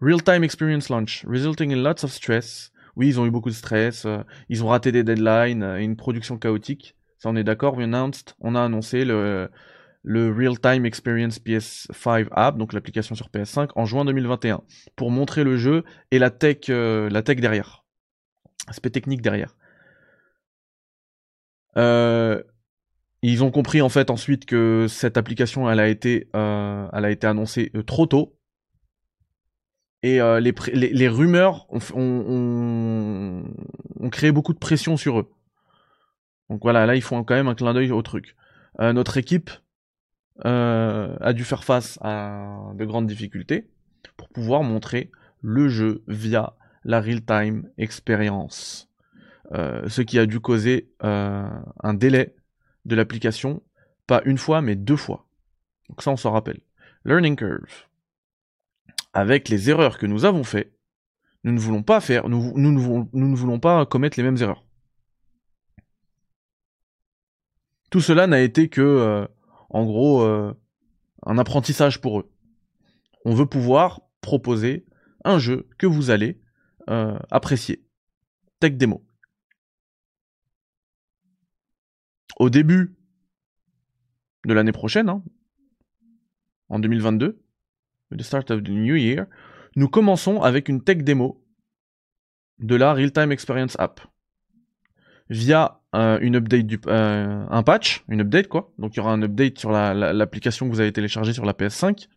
Real-time 0.00 0.44
experience 0.44 0.90
launch, 0.90 1.24
resulting 1.26 1.72
in 1.72 1.82
lots 1.82 2.04
of 2.04 2.12
stress. 2.12 2.70
Oui, 2.94 3.08
ils 3.08 3.18
ont 3.18 3.26
eu 3.26 3.32
beaucoup 3.32 3.48
de 3.48 3.54
stress, 3.54 4.04
euh, 4.04 4.18
ils 4.48 4.62
ont 4.62 4.68
raté 4.68 4.92
des 4.92 5.02
deadlines, 5.02 5.64
euh, 5.64 5.78
une 5.78 5.96
production 5.96 6.38
chaotique. 6.38 6.94
Ça, 7.18 7.28
on 7.30 7.34
est 7.34 7.42
d'accord. 7.42 7.76
We 7.76 7.82
announced, 7.82 8.36
on 8.38 8.54
a 8.54 8.62
annoncé 8.62 9.04
le, 9.04 9.50
le 10.04 10.32
Real-Time 10.32 10.86
Experience 10.86 11.40
PS5 11.40 12.28
app, 12.30 12.58
donc 12.58 12.74
l'application 12.74 13.16
sur 13.16 13.28
PS5, 13.30 13.70
en 13.74 13.84
juin 13.84 14.04
2021, 14.04 14.60
pour 14.94 15.10
montrer 15.10 15.42
le 15.42 15.56
jeu 15.56 15.82
et 16.12 16.20
la 16.20 16.30
tech, 16.30 16.58
euh, 16.68 17.10
la 17.10 17.22
tech 17.22 17.40
derrière, 17.40 17.84
aspect 18.68 18.90
technique 18.90 19.20
derrière. 19.20 19.56
Ils 23.22 23.42
ont 23.42 23.50
compris 23.50 23.82
en 23.82 23.88
fait 23.88 24.10
ensuite 24.10 24.44
que 24.46 24.86
cette 24.88 25.16
application, 25.16 25.70
elle 25.70 25.80
a 25.80 25.88
été, 25.88 26.28
elle 26.34 27.04
a 27.04 27.10
été 27.10 27.26
annoncée 27.26 27.72
trop 27.86 28.06
tôt, 28.06 28.38
et 30.02 30.20
euh, 30.20 30.40
les, 30.40 30.54
les, 30.72 31.08
rumeurs 31.08 31.66
ont, 31.94 33.44
créé 34.12 34.30
beaucoup 34.30 34.52
de 34.52 34.58
pression 34.58 34.96
sur 34.96 35.18
eux. 35.18 35.30
Donc 36.50 36.62
voilà, 36.62 36.86
là, 36.86 36.94
ils 36.94 37.02
font 37.02 37.24
quand 37.24 37.34
même 37.34 37.48
un 37.48 37.54
clin 37.54 37.74
d'œil 37.74 37.90
au 37.90 38.02
truc. 38.02 38.36
Euh, 38.80 38.92
notre 38.92 39.16
équipe 39.16 39.50
euh, 40.44 41.16
a 41.20 41.32
dû 41.32 41.42
faire 41.44 41.64
face 41.64 41.98
à 42.00 42.72
de 42.74 42.84
grandes 42.84 43.08
difficultés 43.08 43.68
pour 44.16 44.28
pouvoir 44.28 44.62
montrer 44.62 45.10
le 45.42 45.68
jeu 45.68 46.04
via 46.06 46.54
la 46.84 47.00
real-time 47.00 47.68
experience. 47.76 48.88
ce 49.52 50.00
qui 50.02 50.18
a 50.18 50.26
dû 50.26 50.40
causer 50.40 50.92
un 51.00 51.94
délai 51.94 52.36
de 52.88 52.96
l'application, 52.96 53.62
pas 54.06 54.22
une 54.24 54.38
fois, 54.38 54.60
mais 54.60 54.74
deux 54.74 54.96
fois. 54.96 55.28
Donc 55.88 56.02
ça, 56.02 56.10
on 56.10 56.16
s'en 56.16 56.32
rappelle. 56.32 56.60
Learning 57.04 57.36
curve 57.36 57.88
avec 59.12 59.48
les 59.48 59.70
erreurs 59.70 59.98
que 59.98 60.06
nous 60.06 60.24
avons 60.24 60.44
faites, 60.44 60.72
nous 61.44 61.52
ne 61.52 61.58
voulons 61.58 61.82
pas 61.82 62.00
faire, 62.00 62.28
nous, 62.28 62.52
ne 62.56 63.36
voulons 63.36 63.58
pas 63.58 63.86
commettre 63.86 64.18
les 64.18 64.22
mêmes 64.22 64.36
erreurs. 64.36 64.64
Tout 67.90 68.00
cela 68.00 68.26
n'a 68.26 68.40
été 68.40 68.68
que, 68.68 68.80
euh, 68.80 69.26
en 69.70 69.84
gros, 69.84 70.22
euh, 70.22 70.52
un 71.24 71.38
apprentissage 71.38 72.00
pour 72.00 72.20
eux. 72.20 72.30
On 73.24 73.34
veut 73.34 73.46
pouvoir 73.46 74.02
proposer 74.20 74.84
un 75.24 75.38
jeu 75.38 75.68
que 75.78 75.86
vous 75.86 76.10
allez 76.10 76.40
euh, 76.90 77.18
apprécier. 77.30 77.84
Tech 78.60 78.74
démo. 78.74 79.07
Au 82.38 82.50
début 82.50 82.94
de 84.46 84.54
l'année 84.54 84.72
prochaine, 84.72 85.08
hein, 85.08 85.22
en 86.68 86.78
2022, 86.78 87.42
the 88.16 88.22
start 88.22 88.50
of 88.52 88.62
the 88.62 88.68
new 88.68 88.94
year, 88.94 89.26
nous 89.74 89.88
commençons 89.88 90.40
avec 90.40 90.68
une 90.68 90.82
tech 90.82 90.98
démo 90.98 91.44
de 92.60 92.76
la 92.76 92.92
Real-Time 92.92 93.32
Experience 93.32 93.76
App 93.80 94.00
via 95.28 95.80
euh, 95.96 96.18
une 96.20 96.36
update 96.36 96.66
du, 96.66 96.80
euh, 96.86 97.44
un 97.50 97.62
patch, 97.64 98.04
une 98.08 98.20
update 98.20 98.46
quoi. 98.46 98.72
Donc 98.78 98.94
il 98.94 98.98
y 98.98 99.00
aura 99.00 99.12
un 99.12 99.22
update 99.22 99.58
sur 99.58 99.72
l'application 99.72 100.66
que 100.66 100.72
vous 100.72 100.80
avez 100.80 100.92
téléchargée 100.92 101.32
sur 101.32 101.44
la 101.44 101.52
PS5 101.52 102.08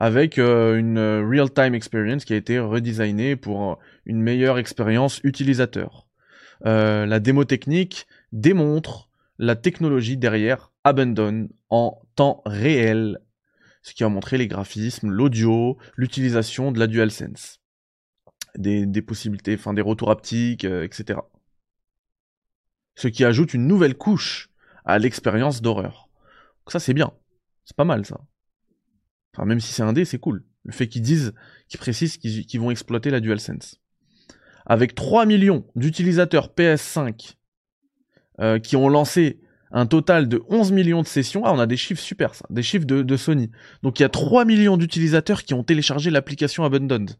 avec 0.00 0.38
une 0.38 0.98
real-time 0.98 1.74
experience 1.74 2.24
qui 2.24 2.32
a 2.32 2.36
été 2.36 2.60
redesignée 2.60 3.34
pour 3.34 3.80
une 4.06 4.22
meilleure 4.22 4.58
expérience 4.58 5.20
utilisateur. 5.24 6.06
la 6.64 7.18
démo 7.18 7.44
technique 7.44 8.06
démontre 8.32 9.08
la 9.38 9.56
technologie 9.56 10.16
derrière 10.16 10.72
Abandon 10.84 11.48
en 11.70 12.00
temps 12.16 12.42
réel, 12.44 13.18
ce 13.82 13.94
qui 13.94 14.04
a 14.04 14.08
montré 14.08 14.38
les 14.38 14.48
graphismes, 14.48 15.10
l'audio, 15.10 15.78
l'utilisation 15.96 16.72
de 16.72 16.78
la 16.78 16.86
DualSense, 16.86 17.60
des, 18.56 19.02
possibilités, 19.02 19.54
enfin 19.54 19.74
des 19.74 19.82
retours 19.82 20.10
haptiques, 20.10 20.64
etc. 20.64 21.20
Ce 22.96 23.08
qui 23.08 23.24
ajoute 23.24 23.54
une 23.54 23.66
nouvelle 23.66 23.96
couche 23.96 24.50
à 24.84 24.98
l'expérience 24.98 25.62
d'horreur. 25.62 26.08
ça 26.66 26.80
c'est 26.80 26.94
bien, 26.94 27.12
c'est 27.64 27.76
pas 27.76 27.84
mal 27.84 28.04
ça. 28.04 28.20
Enfin 29.34 29.46
même 29.46 29.60
si 29.60 29.72
c'est 29.72 29.82
un 29.82 29.92
dé, 29.92 30.04
c'est 30.04 30.18
cool. 30.18 30.44
Le 30.64 30.72
fait 30.72 30.88
qu'ils 30.88 31.02
disent, 31.02 31.32
qu'ils 31.68 31.78
précisent 31.78 32.16
qu'ils 32.16 32.60
vont 32.60 32.70
exploiter 32.70 33.10
la 33.10 33.20
DualSense. 33.20 33.80
Avec 34.66 34.94
3 34.94 35.24
millions 35.24 35.66
d'utilisateurs 35.76 36.52
PS5 36.54 37.37
euh, 38.40 38.58
qui 38.58 38.76
ont 38.76 38.88
lancé 38.88 39.40
un 39.70 39.86
total 39.86 40.28
de 40.28 40.42
11 40.48 40.72
millions 40.72 41.02
de 41.02 41.06
sessions. 41.06 41.44
Ah, 41.44 41.52
on 41.52 41.58
a 41.58 41.66
des 41.66 41.76
chiffres 41.76 42.00
super, 42.00 42.34
ça, 42.34 42.46
des 42.50 42.62
chiffres 42.62 42.86
de, 42.86 43.16
Sony. 43.16 43.50
Donc 43.82 43.98
il 43.98 44.02
y 44.02 44.06
a 44.06 44.08
3 44.08 44.44
millions 44.44 44.76
d'utilisateurs 44.76 45.42
qui 45.42 45.54
ont 45.54 45.64
téléchargé 45.64 46.10
l'application 46.10 46.64
Abandoned. 46.64 47.16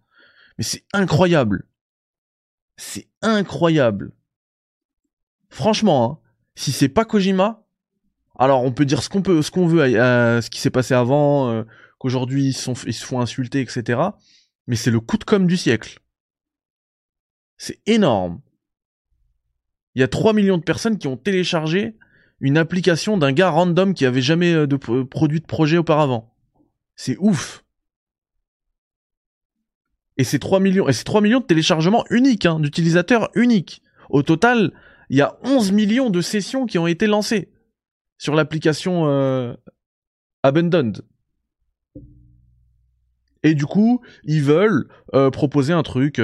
Mais 0.57 0.65
c'est 0.65 0.85
incroyable. 0.93 1.67
C'est 2.77 3.09
incroyable. 3.23 4.13
Franchement, 5.51 6.23
hein, 6.23 6.29
si 6.55 6.73
c'est 6.73 6.89
pas 6.89 7.05
Kojima, 7.05 7.65
alors 8.39 8.63
on 8.63 8.73
peut 8.73 8.85
dire 8.85 9.03
ce 9.03 9.09
qu'on 9.09 9.23
peut, 9.23 9.43
ce 9.43 9.51
qu'on 9.51 9.67
veut, 9.67 9.83
euh, 9.83 10.41
ce 10.41 10.51
qui 10.51 10.61
s'est 10.61 10.71
passé 10.71 10.95
avant, 10.95 11.51
euh, 11.51 11.65
qu'aujourd'hui 11.99 12.47
ils 12.47 12.53
se 12.53 13.05
font 13.05 13.21
insulter, 13.21 13.61
etc. 13.61 14.01
Mais 14.67 14.77
c'est 14.77 14.91
le 14.91 15.01
coup 15.01 15.19
de 15.19 15.25
com 15.25 15.47
du 15.47 15.57
siècle. 15.57 15.99
C'est 17.57 17.81
énorme. 17.87 18.41
Il 19.99 20.01
y 20.01 20.05
a 20.05 20.09
3 20.09 20.33
millions 20.33 20.59
de 20.59 20.63
personnes 20.63 20.97
qui 20.97 21.09
ont 21.09 21.17
téléchargé 21.17 21.97
une 22.39 22.57
application 22.57 23.19
d'un 23.19 23.33
gars 23.33 23.51
random 23.51 23.95
qui 23.95 24.07
avait 24.07 24.23
jamais 24.23 24.53
euh, 24.55 24.69
de 24.69 24.77
produit 24.77 25.41
de 25.41 25.45
projet 25.45 25.77
auparavant. 25.77 26.33
C'est 26.95 27.17
ouf. 27.19 27.65
Et 30.17 30.23
c'est 30.23 30.39
3 30.39 30.61
millions, 30.61 30.89
et 30.89 30.93
c'est 30.93 31.03
3 31.03 31.21
millions 31.21 31.41
de 31.41 31.47
téléchargements 31.47 32.05
uniques, 32.11 32.47
hein, 32.47 32.61
d'utilisateurs 32.61 33.29
uniques. 33.35 33.83
Au 34.09 34.23
total, 34.23 34.73
il 35.11 35.17
y 35.17 35.21
a 35.21 35.37
11 35.43 35.73
millions 35.73 36.11
de 36.11 36.21
sessions 36.21 36.67
qui 36.67 36.79
ont 36.79 36.87
été 36.87 37.09
lancées 37.09 37.51
sur 38.19 38.37
l'application 38.37 39.09
euh, 39.09 39.53
Abandoned. 40.45 41.03
Et 43.43 43.55
du 43.55 43.67
coup, 43.67 44.01
ils 44.23 44.45
veulent 44.45 44.87
euh, 45.13 45.31
proposer 45.33 45.73
un 45.73 45.83
truc 45.83 46.21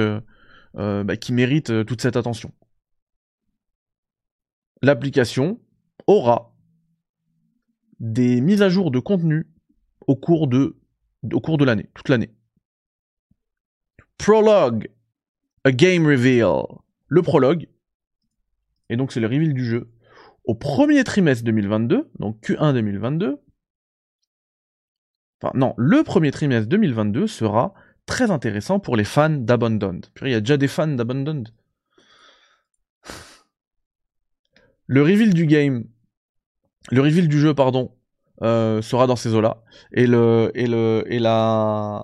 bah, 0.75 1.17
qui 1.17 1.33
mérite 1.33 1.85
toute 1.85 2.01
cette 2.01 2.15
attention. 2.15 2.53
L'application 4.85 5.59
aura 6.05 6.55
des 7.99 8.39
mises 8.39 8.61
à 8.61 8.69
jour 8.69 8.91
de 8.91 8.99
contenu 8.99 9.47
au 10.05 10.15
cours 10.15 10.47
de, 10.47 10.77
au 11.33 11.41
cours 11.41 11.57
de 11.57 11.65
l'année, 11.65 11.89
toute 11.95 12.07
l'année. 12.07 12.29
Prologue, 14.19 14.91
a 15.63 15.71
game 15.71 16.05
reveal. 16.05 16.67
Le 17.07 17.23
prologue, 17.23 17.67
et 18.89 18.95
donc 18.95 19.11
c'est 19.11 19.19
le 19.19 19.25
reveal 19.25 19.55
du 19.55 19.65
jeu, 19.65 19.89
au 20.43 20.53
premier 20.53 21.03
trimestre 21.03 21.43
2022, 21.45 22.11
donc 22.19 22.39
Q1 22.43 22.73
2022. 22.73 23.41
Enfin, 25.41 25.51
non, 25.55 25.73
le 25.77 26.03
premier 26.03 26.29
trimestre 26.29 26.69
2022 26.69 27.25
sera 27.25 27.73
très 28.05 28.29
intéressant 28.29 28.79
pour 28.79 28.97
les 28.97 29.03
fans 29.03 29.31
d'Abandoned. 29.31 30.05
Il 30.21 30.29
y 30.29 30.35
a 30.35 30.41
déjà 30.41 30.57
des 30.57 30.67
fans 30.67 30.87
d'Abandoned. 30.87 31.49
Le 34.87 35.01
reveal 35.01 35.33
du 35.33 35.45
game 35.45 35.85
le 36.91 37.01
reveal 37.01 37.27
du 37.27 37.39
jeu, 37.39 37.53
pardon, 37.53 37.95
euh, 38.41 38.81
sera 38.81 39.07
dans 39.07 39.15
ces 39.15 39.33
eaux-là. 39.33 39.63
Et 39.91 40.07
le, 40.07 40.51
et 40.53 40.67
le, 40.67 41.03
et 41.07 41.19
la. 41.19 42.03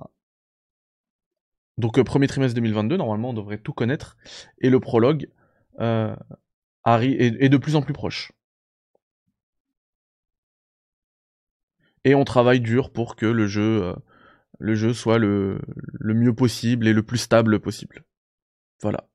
Donc, 1.78 1.98
euh, 1.98 2.04
premier 2.04 2.28
trimestre 2.28 2.56
2022, 2.56 2.98
normalement, 2.98 3.30
on 3.30 3.34
devrait 3.34 3.58
tout 3.58 3.74
connaître. 3.74 4.18
Et 4.60 4.70
le 4.70 4.80
prologue 4.80 5.30
euh, 5.80 6.16
est, 6.88 7.50
de 7.50 7.58
plus 7.58 7.76
en 7.76 7.82
plus 7.82 7.94
proche. 7.94 8.32
Et 12.04 12.16
on 12.16 12.24
travaille 12.24 12.62
dur 12.62 12.92
pour 12.92 13.16
que 13.16 13.28
le 13.28 13.46
jeu, 13.46 13.94
le 14.58 14.74
jeu 14.74 14.92
soit 14.92 15.20
le, 15.20 15.62
le 15.94 16.14
mieux 16.16 16.34
possible 16.34 16.88
et 16.88 16.94
le 16.94 17.04
plus 17.04 17.20
stable 17.20 17.60
possible. 17.60 18.04
Voilà. 18.82 19.08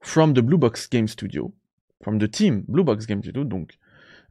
From 0.00 0.32
the 0.32 0.40
Blue 0.40 0.56
Box 0.56 0.88
Game 0.88 1.06
Studio. 1.06 1.54
From 2.02 2.18
the 2.18 2.30
team 2.30 2.64
Blue 2.68 2.84
Box 2.84 3.06
Game 3.06 3.22
Studio, 3.22 3.44
donc 3.44 3.78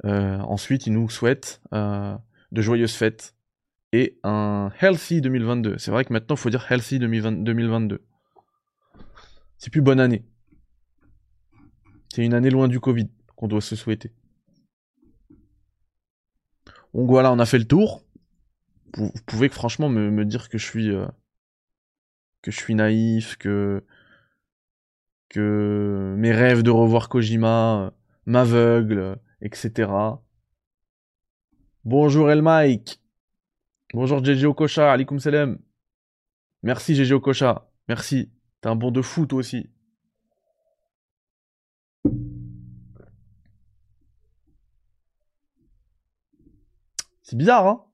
euh, 0.04 0.38
ensuite, 0.40 0.88
il 0.88 0.94
nous 0.94 1.10
souhaite 1.10 1.62
euh, 1.74 2.16
de 2.52 2.62
joyeuses 2.62 2.94
fêtes 2.94 3.36
et 3.94 4.20
un 4.24 4.72
healthy 4.82 5.22
2022. 5.22 5.78
C'est 5.78 5.92
vrai 5.92 6.04
que 6.04 6.12
maintenant, 6.12 6.36
il 6.36 6.40
faut 6.40 6.50
dire 6.50 6.70
healthy 6.70 7.00
2022. 7.00 8.06
C'est 9.58 9.72
plus 9.72 9.82
bonne 9.82 10.00
année. 10.00 10.26
C'est 12.14 12.26
une 12.26 12.34
année 12.34 12.50
loin 12.50 12.68
du 12.68 12.80
Covid 12.80 13.10
qu'on 13.36 13.48
doit 13.48 13.62
se 13.62 13.76
souhaiter. 13.76 14.14
Donc 16.94 17.10
voilà, 17.10 17.32
on 17.32 17.40
a 17.40 17.46
fait 17.46 17.58
le 17.58 17.66
tour. 17.66 18.06
Vous, 18.96 19.12
pouvez 19.26 19.50
franchement 19.50 19.90
me, 19.90 20.24
dire 20.24 20.50
que 20.50 20.58
je 20.58 20.66
suis 20.66 20.90
euh, 20.90 21.06
que 22.42 22.52
je 22.52 22.58
suis 22.58 22.76
naïf, 22.76 23.36
que 23.38 23.84
que 25.30 26.16
mes 26.18 26.32
rêves 26.32 26.64
de 26.64 26.72
revoir 26.72 27.10
Kojima 27.10 27.94
m'aveuglent, 28.26 29.18
etc. 29.42 29.90
Bonjour 31.84 32.32
El 32.32 32.42
Mike. 32.42 33.00
Bonjour 33.94 34.24
JJ 34.24 34.46
Okocha, 34.46 34.92
alikum 34.92 35.20
salam. 35.20 35.58
Merci 36.64 36.96
JJ 36.96 37.14
Okocha, 37.14 37.70
merci. 37.88 38.32
T'es 38.62 38.70
un 38.70 38.76
bon 38.76 38.92
de 38.92 39.02
foot 39.02 39.34
aussi. 39.34 39.70
C'est 47.22 47.36
bizarre, 47.38 47.68
hein? 47.68 47.86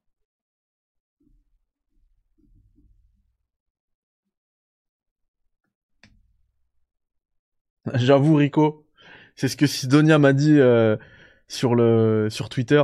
J'avoue, 7.95 8.35
Rico. 8.35 8.85
C'est 9.35 9.47
ce 9.47 9.57
que 9.57 9.67
Sidonia 9.67 10.19
m'a 10.19 10.33
dit 10.33 10.59
euh, 10.59 10.97
sur 11.47 11.75
le 11.75 12.27
sur 12.29 12.49
Twitter. 12.49 12.83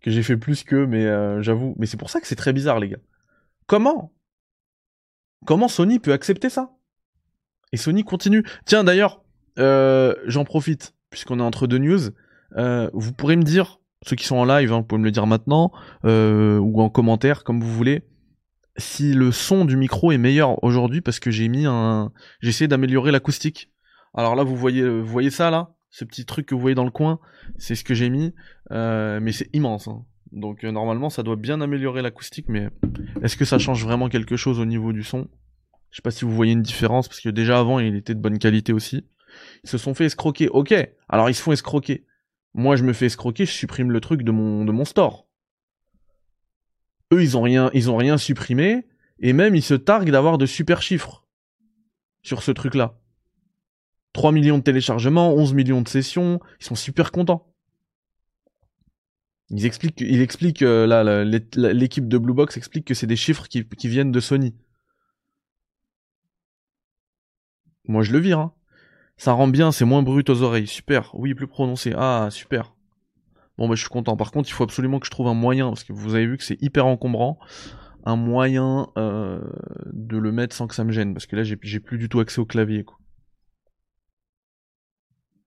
Que 0.00 0.10
j'ai 0.10 0.22
fait 0.22 0.36
plus 0.36 0.64
que 0.64 0.84
mais 0.84 1.06
euh, 1.06 1.42
j'avoue. 1.42 1.74
Mais 1.78 1.86
c'est 1.86 1.96
pour 1.96 2.10
ça 2.10 2.20
que 2.20 2.26
c'est 2.26 2.36
très 2.36 2.52
bizarre 2.52 2.80
les 2.80 2.88
gars. 2.88 2.98
Comment 3.66 4.12
comment 5.46 5.68
Sony 5.68 5.98
peut 5.98 6.12
accepter 6.12 6.50
ça? 6.50 6.72
Et 7.72 7.76
Sony 7.76 8.04
continue. 8.04 8.44
Tiens 8.64 8.84
d'ailleurs 8.84 9.22
euh, 9.58 10.14
j'en 10.26 10.44
profite 10.44 10.94
puisqu'on 11.10 11.40
est 11.40 11.42
entre 11.42 11.66
deux 11.66 11.78
news. 11.78 12.10
Vous 12.92 13.12
pourrez 13.12 13.36
me 13.36 13.42
dire 13.42 13.80
ceux 14.06 14.16
qui 14.16 14.24
sont 14.24 14.36
en 14.36 14.44
live 14.44 14.72
hein, 14.72 14.78
vous 14.78 14.84
pouvez 14.84 15.00
me 15.00 15.04
le 15.04 15.10
dire 15.10 15.26
maintenant 15.26 15.70
ou 16.04 16.82
en 16.82 16.88
commentaire 16.88 17.44
comme 17.44 17.60
vous 17.60 17.72
voulez 17.72 18.04
si 18.78 19.12
le 19.12 19.32
son 19.32 19.64
du 19.64 19.76
micro 19.76 20.12
est 20.12 20.18
meilleur 20.18 20.62
aujourd'hui 20.64 21.00
parce 21.00 21.20
que 21.20 21.30
j'ai 21.30 21.48
mis 21.48 21.66
un 21.66 22.12
j'ai 22.40 22.50
essayé 22.50 22.68
d'améliorer 22.68 23.10
l'acoustique 23.10 23.70
alors 24.14 24.34
là 24.34 24.42
vous 24.42 24.56
voyez 24.56 24.88
vous 24.88 25.06
voyez 25.06 25.30
ça 25.30 25.50
là? 25.50 25.74
Ce 25.90 26.04
petit 26.04 26.26
truc 26.26 26.46
que 26.46 26.54
vous 26.54 26.60
voyez 26.60 26.74
dans 26.74 26.84
le 26.84 26.90
coin, 26.90 27.18
c'est 27.56 27.74
ce 27.74 27.82
que 27.82 27.94
j'ai 27.94 28.10
mis, 28.10 28.34
euh, 28.72 29.20
mais 29.22 29.32
c'est 29.32 29.48
immense. 29.54 29.88
Hein. 29.88 30.04
Donc 30.32 30.64
euh, 30.64 30.70
normalement 30.70 31.08
ça 31.08 31.22
doit 31.22 31.36
bien 31.36 31.60
améliorer 31.60 32.02
l'acoustique, 32.02 32.46
mais 32.48 32.68
est-ce 33.22 33.36
que 33.36 33.44
ça 33.46 33.58
change 33.58 33.82
vraiment 33.84 34.08
quelque 34.08 34.36
chose 34.36 34.60
au 34.60 34.66
niveau 34.66 34.92
du 34.92 35.02
son? 35.02 35.28
Je 35.90 35.96
sais 35.96 36.02
pas 36.02 36.10
si 36.10 36.24
vous 36.26 36.34
voyez 36.34 36.52
une 36.52 36.62
différence, 36.62 37.08
parce 37.08 37.20
que 37.20 37.30
déjà 37.30 37.58
avant 37.58 37.78
il 37.78 37.96
était 37.96 38.14
de 38.14 38.20
bonne 38.20 38.38
qualité 38.38 38.72
aussi. 38.72 39.06
Ils 39.64 39.70
se 39.70 39.78
sont 39.78 39.94
fait 39.94 40.04
escroquer, 40.04 40.48
ok, 40.48 40.74
alors 41.08 41.30
ils 41.30 41.34
se 41.34 41.42
font 41.42 41.52
escroquer. 41.52 42.04
Moi 42.54 42.76
je 42.76 42.84
me 42.84 42.92
fais 42.92 43.06
escroquer, 43.06 43.46
je 43.46 43.52
supprime 43.52 43.90
le 43.90 44.00
truc 44.00 44.22
de 44.22 44.30
mon, 44.30 44.64
de 44.64 44.72
mon 44.72 44.84
store. 44.84 45.27
Eux 47.12 47.22
ils 47.22 47.36
ont 47.36 47.42
rien, 47.42 47.70
ils 47.74 47.90
ont 47.90 47.96
rien 47.96 48.18
supprimé, 48.18 48.86
et 49.20 49.32
même 49.32 49.54
ils 49.54 49.62
se 49.62 49.74
targuent 49.74 50.10
d'avoir 50.10 50.38
de 50.38 50.46
super 50.46 50.82
chiffres 50.82 51.24
sur 52.22 52.42
ce 52.42 52.50
truc 52.50 52.74
là. 52.74 52.98
3 54.12 54.32
millions 54.32 54.58
de 54.58 54.62
téléchargements, 54.62 55.32
11 55.34 55.54
millions 55.54 55.82
de 55.82 55.88
sessions, 55.88 56.40
ils 56.60 56.64
sont 56.64 56.74
super 56.74 57.12
contents. 57.12 57.52
Ils 59.50 59.64
expliquent, 59.64 60.00
ils 60.00 60.20
expliquent 60.20 60.62
euh, 60.62 60.86
là, 60.86 61.24
l'équipe 61.24 62.08
de 62.08 62.18
Blue 62.18 62.34
Box 62.34 62.56
explique 62.56 62.84
que 62.84 62.94
c'est 62.94 63.06
des 63.06 63.16
chiffres 63.16 63.48
qui, 63.48 63.64
viennent 63.84 64.12
de 64.12 64.20
Sony. 64.20 64.54
Moi 67.86 68.02
je 68.02 68.12
le 68.12 68.18
vire. 68.18 68.38
Hein. 68.38 68.52
Ça 69.16 69.32
rend 69.32 69.48
bien, 69.48 69.72
c'est 69.72 69.86
moins 69.86 70.02
brut 70.02 70.28
aux 70.28 70.42
oreilles. 70.42 70.66
Super. 70.66 71.10
Oui, 71.14 71.34
plus 71.34 71.46
prononcé. 71.46 71.92
Ah, 71.96 72.28
super. 72.30 72.74
Bon, 73.58 73.68
bah, 73.68 73.74
je 73.74 73.80
suis 73.80 73.90
content. 73.90 74.16
Par 74.16 74.30
contre, 74.30 74.48
il 74.48 74.52
faut 74.52 74.64
absolument 74.64 75.00
que 75.00 75.06
je 75.06 75.10
trouve 75.10 75.26
un 75.26 75.34
moyen, 75.34 75.68
parce 75.68 75.84
que 75.84 75.92
vous 75.92 76.14
avez 76.14 76.26
vu 76.26 76.38
que 76.38 76.44
c'est 76.44 76.60
hyper 76.62 76.86
encombrant, 76.86 77.38
un 78.04 78.16
moyen 78.16 78.88
euh, 78.96 79.40
de 79.92 80.16
le 80.16 80.32
mettre 80.32 80.54
sans 80.54 80.68
que 80.68 80.74
ça 80.74 80.84
me 80.84 80.92
gêne, 80.92 81.12
parce 81.12 81.26
que 81.26 81.36
là, 81.36 81.42
j'ai 81.42 81.80
plus 81.80 81.98
du 81.98 82.08
tout 82.08 82.20
accès 82.20 82.40
au 82.40 82.46
clavier. 82.46 82.84
Quoi. 82.84 82.98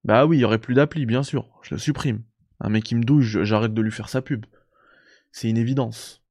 Bah 0.03 0.25
oui, 0.25 0.37
il 0.37 0.41
y 0.41 0.45
aurait 0.45 0.59
plus 0.59 0.75
d'appli, 0.75 1.05
bien 1.05 1.23
sûr. 1.23 1.47
Je 1.63 1.73
le 1.73 1.79
supprime. 1.79 2.23
Un 2.59 2.69
mec 2.69 2.83
qui 2.83 2.95
me 2.95 3.03
douche, 3.03 3.41
j'arrête 3.43 3.73
de 3.73 3.81
lui 3.81 3.91
faire 3.91 4.09
sa 4.09 4.21
pub. 4.21 4.45
C'est 5.31 5.49
une 5.49 5.57
évidence. 5.57 6.21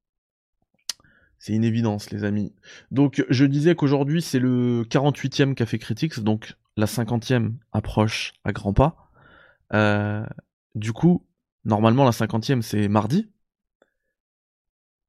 C'est 1.39 1.53
une 1.53 1.63
évidence, 1.63 2.11
les 2.11 2.23
amis. 2.23 2.53
Donc, 2.91 3.25
je 3.27 3.45
disais 3.45 3.73
qu'aujourd'hui, 3.73 4.21
c'est 4.21 4.37
le 4.37 4.83
48e 4.83 5.55
Café 5.55 5.79
Critics, 5.79 6.19
donc 6.19 6.53
la 6.77 6.85
50e 6.85 7.53
approche 7.71 8.33
à 8.43 8.51
grands 8.51 8.73
pas. 8.73 9.09
Euh, 9.73 10.23
du 10.75 10.93
coup, 10.93 11.25
normalement, 11.65 12.03
la 12.03 12.11
50e, 12.11 12.61
c'est 12.61 12.87
mardi. 12.87 13.29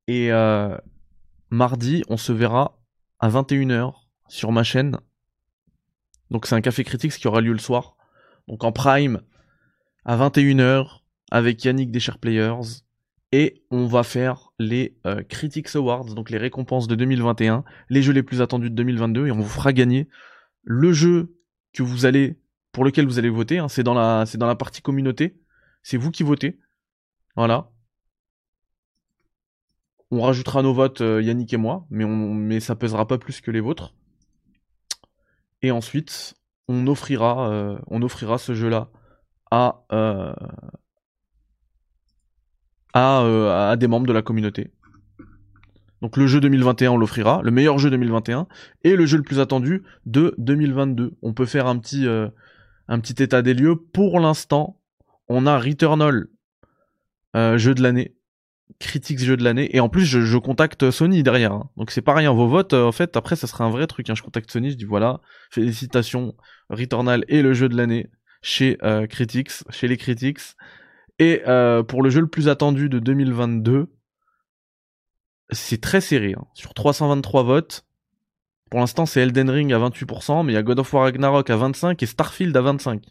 Et 0.09 0.32
euh, 0.32 0.76
mardi, 1.50 2.02
on 2.09 2.16
se 2.16 2.32
verra 2.32 2.80
à 3.21 3.28
21h 3.28 3.94
sur 4.28 4.52
ma 4.52 4.64
chaîne. 4.64 4.99
Donc, 6.30 6.47
c'est 6.47 6.54
un 6.54 6.61
Café 6.61 6.85
Critics 6.85 7.12
qui 7.12 7.28
aura 7.28 7.40
lieu 7.40 7.52
le 7.52 7.59
soir. 7.59 7.97
Donc, 8.49 8.64
en 8.64 8.73
prime, 8.73 9.23
à 10.04 10.16
21h, 10.16 11.02
avec 11.30 11.64
Yannick 11.64 11.90
des 11.90 12.00
Share 12.00 12.18
Players 12.18 12.82
et 13.32 13.64
on 13.71 13.87
va 13.87 14.02
faire 14.02 14.52
les 14.59 14.99
euh, 15.06 15.23
Critics 15.23 15.75
Awards, 15.75 16.04
donc 16.14 16.28
les 16.28 16.37
récompenses 16.37 16.87
de 16.87 16.94
2021, 16.94 17.64
les 17.88 18.02
jeux 18.02 18.12
les 18.12 18.23
plus 18.23 18.42
attendus 18.42 18.68
de 18.68 18.75
2022, 18.75 19.26
et 19.26 19.30
on 19.32 19.38
vous 19.38 19.49
fera 19.49 19.73
gagner 19.73 20.09
le 20.62 20.92
jeu 20.92 21.35
que 21.73 21.82
vous 21.82 22.04
allez, 22.04 22.38
pour 22.73 22.85
lequel 22.85 23.06
vous 23.06 23.18
allez 23.18 23.30
voter. 23.30 23.59
Hein. 23.59 23.68
c'est 23.68 23.82
dans 23.82 23.94
la, 23.94 24.25
c'est 24.26 24.37
dans 24.37 24.47
la 24.47 24.54
partie 24.54 24.82
communauté. 24.82 25.40
C'est 25.83 25.97
vous 25.97 26.11
qui 26.11 26.23
votez. 26.23 26.59
Voilà. 27.37 27.71
On 30.11 30.21
rajoutera 30.21 30.62
nos 30.62 30.75
votes, 30.75 31.01
euh, 31.01 31.23
Yannick 31.23 31.55
et 31.55 31.57
moi, 31.57 31.87
mais, 31.91 32.05
on, 32.05 32.35
mais 32.35 32.61
ça 32.61 32.77
pèsera 32.77 33.09
pas 33.09 33.17
plus 33.17 33.41
que 33.41 33.51
les 33.51 33.61
vôtres. 33.61 33.95
Et 35.62 35.71
ensuite, 35.71 36.35
on 36.69 36.87
offrira, 36.87 37.51
euh, 37.51 37.79
ce 38.39 38.55
jeu-là 38.55 38.91
à, 39.51 39.85
euh, 39.93 40.35
à, 42.93 43.77
des 43.77 43.87
membres 43.87 44.07
de 44.07 44.12
la 44.12 44.23
communauté. 44.23 44.71
Donc 46.03 46.17
le 46.17 46.27
jeu 46.27 46.41
2021, 46.41 46.91
on 46.91 46.97
l'offrira, 46.99 47.41
le 47.43 47.51
meilleur 47.51 47.79
jeu 47.79 47.89
2021, 47.89 48.49
et 48.85 48.97
le 48.97 49.07
jeu 49.07 49.17
le 49.17 49.23
plus 49.23 49.41
attendu 49.41 49.83
de 50.05 50.35
2022. 50.37 51.17
On 51.23 51.33
peut 51.33 51.47
faire 51.47 51.67
un 51.69 51.79
petit 51.79 52.05
état 53.23 53.41
des 53.41 53.55
lieux. 53.55 53.77
Pour 53.77 54.21
l'instant, 54.21 54.82
on 55.33 55.47
a 55.47 55.59
Returnal, 55.59 56.27
euh, 57.37 57.59
jeu 57.59 57.75
de 57.75 57.83
l'année, 57.83 58.15
Critics 58.79 59.19
jeu 59.19 59.37
de 59.37 59.45
l'année, 59.45 59.75
et 59.77 59.81
en 59.81 59.89
plus 59.89 60.05
je, 60.05 60.39
contacte 60.39 60.91
Sony 60.91 61.23
derrière. 61.23 61.53
Hein. 61.53 61.71
Donc 61.77 61.91
c'est 61.91 62.03
pas 62.03 62.15
rien, 62.15 62.33
vos 62.33 62.49
votes, 62.49 62.73
en 62.73 62.93
fait, 62.93 63.17
après 63.17 63.37
ça 63.37 63.47
sera 63.47 63.65
un 63.65 63.71
vrai 63.71 63.87
truc. 63.87 64.09
Hein. 64.11 64.15
Je 64.15 64.23
contacte 64.23 64.51
Sony, 64.51 64.71
je 64.71 64.77
dis 64.77 64.85
voilà, 64.85 65.21
félicitations, 65.51 66.35
Returnal 66.71 67.25
est 67.29 67.43
le 67.43 67.55
jeu 67.55 67.69
de 67.69 67.77
l'année 67.77 68.11
chez 68.43 68.79
Critics, 69.09 69.51
chez 69.71 69.89
les 69.89 69.97
Critics. 69.97 70.41
Et 71.19 71.43
euh, 71.47 71.83
pour 71.83 72.03
le 72.03 72.11
jeu 72.11 72.21
le 72.21 72.27
plus 72.27 72.49
attendu 72.49 72.89
de 72.89 72.99
2022, 72.99 73.87
c'est 75.51 75.81
très 75.81 76.01
serré. 76.01 76.35
Hein. 76.37 76.47
Sur 76.55 76.75
323 76.75 77.43
votes, 77.45 77.87
pour 78.71 78.81
l'instant 78.81 79.07
c'est 79.07 79.21
Elden 79.21 79.51
Ring 79.51 79.73
à 79.73 79.79
28%, 79.79 80.45
mais 80.45 80.53
il 80.53 80.55
y 80.57 80.59
a 80.59 80.62
God 80.62 80.81
of 80.81 80.93
War 80.93 81.05
Ragnarok 81.05 81.49
à 81.51 81.57
25% 81.57 82.03
et 82.03 82.07
Starfield 82.07 82.57
à 82.57 82.62
25%. 82.62 83.03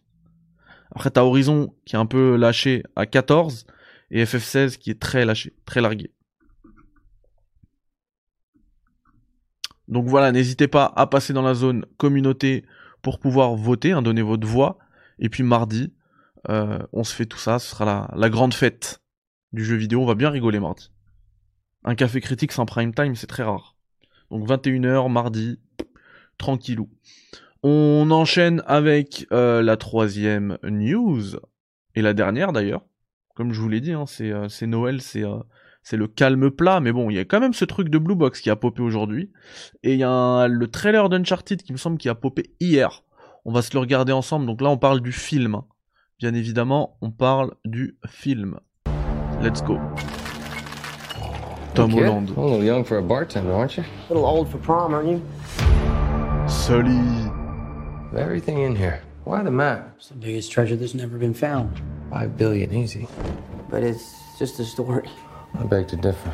Après 0.92 1.10
t'as 1.10 1.24
Horizon 1.24 1.74
qui 1.86 1.96
est 1.96 2.00
un 2.00 2.06
peu 2.06 2.36
lâché 2.36 2.84
à 2.96 3.06
14% 3.06 3.66
et 4.12 4.24
FF16 4.26 4.78
qui 4.78 4.92
est 4.92 5.00
très 5.00 5.26
lâché, 5.26 5.54
très 5.66 5.82
largué. 5.82 6.12
Donc 9.88 10.08
voilà, 10.08 10.32
n'hésitez 10.32 10.68
pas 10.68 10.92
à 10.96 11.06
passer 11.06 11.34
dans 11.34 11.42
la 11.42 11.54
zone 11.54 11.86
communauté 11.98 12.66
pour 13.02 13.20
pouvoir 13.20 13.56
voter, 13.56 13.92
hein, 13.92 14.02
donner 14.02 14.22
votre 14.22 14.48
voix. 14.48 14.78
Et 15.20 15.30
puis 15.30 15.44
mardi, 15.44 15.94
euh, 16.50 16.80
on 16.94 17.04
se 17.04 17.14
fait 17.14 17.26
tout 17.26 17.38
ça, 17.38 17.60
ce 17.60 17.70
sera 17.70 18.10
la, 18.16 18.30
grande 18.30 18.54
fête 18.54 19.02
du 19.54 19.64
jeu 19.66 19.76
vidéo, 19.76 20.02
on 20.02 20.06
va 20.06 20.16
bien 20.16 20.30
rigoler 20.30 20.60
mardi. 20.60 20.92
Un 21.84 21.96
café 21.96 22.22
critique 22.22 22.52
sans 22.52 22.66
prime 22.66 22.94
time, 22.94 23.16
c'est 23.16 23.28
très 23.28 23.44
rare. 23.44 23.76
Donc 24.30 24.48
21h 24.48 25.12
mardi, 25.12 25.60
tranquillou. 26.38 26.90
On 27.64 28.10
enchaîne 28.12 28.64
avec 28.66 29.28
euh, 29.32 29.62
la 29.62 29.78
troisième 29.78 30.58
news, 30.64 31.38
et 31.96 32.02
la 32.02 32.14
dernière 32.14 32.54
d'ailleurs. 32.54 32.84
Comme 33.36 33.54
je 33.54 33.62
vous 33.62 33.70
l'ai 33.70 33.82
dit, 33.82 33.94
hein, 33.94 34.06
euh, 34.22 34.50
c'est 34.50 34.68
Noël, 34.68 35.02
c'est 35.02 35.24
c'est 35.84 35.98
le 35.98 36.08
calme 36.08 36.52
plat, 36.52 36.80
mais 36.80 36.92
bon, 36.92 37.10
il 37.10 37.16
y 37.16 37.20
a 37.20 37.26
quand 37.26 37.40
même 37.40 37.54
ce 37.54 37.66
truc 37.66 37.90
de 37.90 37.98
Blue 37.98 38.16
Box 38.16 38.40
qui 38.42 38.50
a 38.50 38.56
popé 38.56 38.82
aujourd'hui. 38.82 39.32
Et 39.84 39.94
il 39.94 40.00
y 40.00 40.04
a 40.04 40.48
le 40.48 40.68
trailer 40.68 41.10
d'Uncharted 41.10 41.64
qui 41.64 41.72
me 41.72 41.78
semble 41.78 41.98
qui 41.98 42.10
a 42.10 42.16
popé 42.16 42.54
hier. 42.60 43.04
On 43.46 43.52
va 43.52 43.64
se 43.64 43.74
le 43.74 43.80
regarder 43.80 44.12
ensemble, 44.12 44.46
donc 44.46 44.62
là 44.62 44.70
on 44.70 44.78
parle 44.78 45.02
du 45.02 45.12
film. 45.12 45.62
Bien 46.20 46.36
évidemment, 46.36 46.98
on 47.02 47.10
parle 47.10 47.56
du 47.66 47.98
film. 48.08 48.60
Let's 49.42 49.64
go. 49.64 49.80
Tom 51.74 51.96
Holland. 51.96 52.30
A 56.70 57.41
little 58.14 58.34
young 58.34 58.42
for 58.42 58.52
a 58.52 58.52
bartender, 58.52 58.52
aren't 58.52 58.52
you? 58.52 58.52
A 58.52 58.52
little 58.52 58.52
old 58.52 58.52
for 58.52 58.52
prom, 58.52 58.52
aren't 58.52 58.52
you? 58.52 58.52
Sully. 58.52 58.52
Everything 58.52 58.58
in 58.60 58.76
here. 58.76 59.02
Why 59.24 59.44
the 59.44 59.52
map? 59.52 59.94
It's 59.98 60.10
the 60.10 60.16
biggest 60.16 60.52
treasure 60.52 60.76
that's 60.76 60.94
never 60.94 61.18
been 61.18 61.34
found. 61.34 61.82
Five 62.10 62.38
billion, 62.38 62.74
easy. 62.74 63.08
But 63.70 63.84
it's 63.84 64.22
just 64.40 64.60
a 64.60 64.66
story. 64.66 65.10
I 65.58 65.64
beg 65.64 65.88
to 65.90 65.96
differ. 65.96 66.32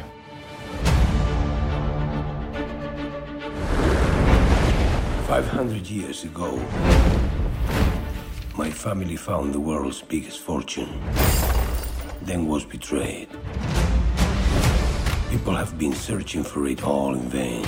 Five 5.27 5.47
hundred 5.49 5.87
years 5.87 6.23
ago, 6.23 6.55
my 8.55 8.71
family 8.71 9.17
found 9.17 9.53
the 9.53 9.59
world's 9.59 10.01
biggest 10.01 10.39
fortune, 10.39 11.01
then 12.21 12.47
was 12.47 12.65
betrayed. 12.65 13.27
People 15.29 15.55
have 15.55 15.77
been 15.77 15.93
searching 15.93 16.43
for 16.43 16.65
it 16.67 16.83
all 16.83 17.13
in 17.13 17.29
vain. 17.29 17.65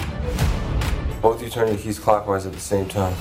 Both 1.22 1.44
you 1.44 1.50
turned 1.50 1.78
the 1.78 1.82
keys 1.82 2.00
clockwise 2.00 2.46
at 2.46 2.54
the 2.54 2.60
same 2.60 2.88
time. 2.88 3.14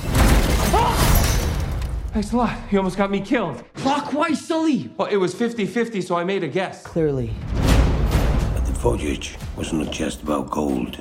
Thanks 2.13 2.33
a 2.33 2.37
lot. 2.37 2.57
You 2.71 2.79
almost 2.79 2.97
got 2.97 3.11
me 3.11 3.21
killed. 3.21 3.65
Clockwise, 3.75 4.41
Sully! 4.41 4.91
Well, 4.97 5.09
it 5.09 5.17
was 5.17 5.35
50-50, 5.35 6.03
so 6.03 6.17
I 6.17 6.23
made 6.23 6.45
a 6.45 6.49
guess. 6.49 6.85
Clearly. 6.85 7.33
But 8.55 8.65
the 8.67 8.73
voyage 8.73 9.37
was 9.57 9.73
not 9.73 9.93
just 9.93 10.23
about 10.23 10.49
gold. 10.49 11.01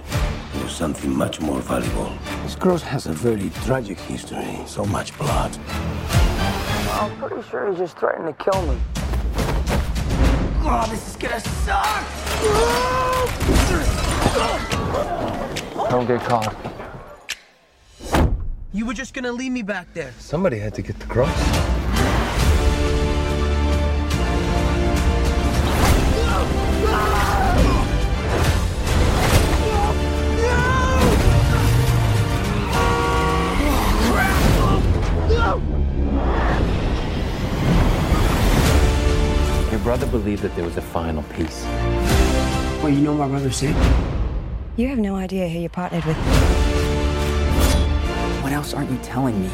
It 0.55 0.63
was 0.63 0.71
something 0.71 1.15
much 1.15 1.39
more 1.39 1.59
valuable. 1.59 2.11
This 2.43 2.55
cross 2.55 2.81
has 2.81 3.05
a 3.05 3.13
very 3.13 3.51
tragic 3.65 3.99
history. 3.99 4.59
So 4.65 4.83
much 4.85 5.15
blood. 5.19 5.55
I'm 6.89 7.15
pretty 7.17 7.47
sure 7.47 7.69
he's 7.69 7.77
just 7.77 7.97
threatening 7.97 8.33
to 8.33 8.43
kill 8.43 8.61
me. 8.65 8.79
Oh, 10.69 10.87
this 10.89 11.07
is 11.07 11.15
gonna 11.15 11.39
suck! 11.39 12.05
Don't 15.89 16.07
get 16.07 16.21
caught. 16.21 16.76
You 18.77 18.85
were 18.85 18.93
just 18.93 19.15
gonna 19.15 19.31
leave 19.31 19.51
me 19.51 19.63
back 19.63 19.91
there. 19.95 20.13
Somebody 20.19 20.59
had 20.59 20.75
to 20.75 20.83
get 20.83 20.99
the 20.99 21.07
cross. 21.07 21.35
Your 39.71 39.79
brother 39.79 40.05
believed 40.05 40.43
that 40.43 40.55
there 40.55 40.63
was 40.63 40.77
a 40.77 40.83
final 40.83 41.23
piece. 41.23 41.63
Well, 42.83 42.89
you 42.89 43.01
know 43.01 43.15
my 43.15 43.27
brother 43.27 43.51
said? 43.51 43.75
You 44.75 44.89
have 44.89 44.99
no 44.99 45.15
idea 45.15 45.49
who 45.49 45.57
you 45.57 45.69
partnered 45.69 46.05
with. 46.05 46.56
What 48.47 48.53
else 48.53 48.73
aren't 48.73 48.89
you 48.89 48.97
telling 48.99 49.41
me? 49.41 49.49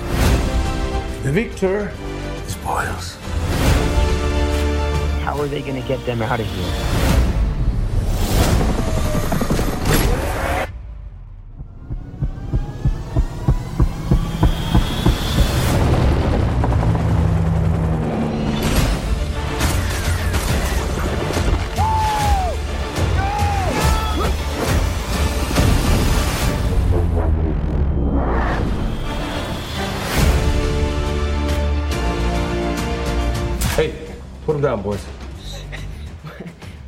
The 1.24 1.32
victor 1.32 1.92
spoils. 2.46 3.16
How 5.24 5.36
are 5.40 5.48
they 5.48 5.64
gonna 5.64 5.82
get 5.88 6.06
them 6.06 6.22
out 6.22 6.40
of 6.40 6.46
here? 6.46 7.23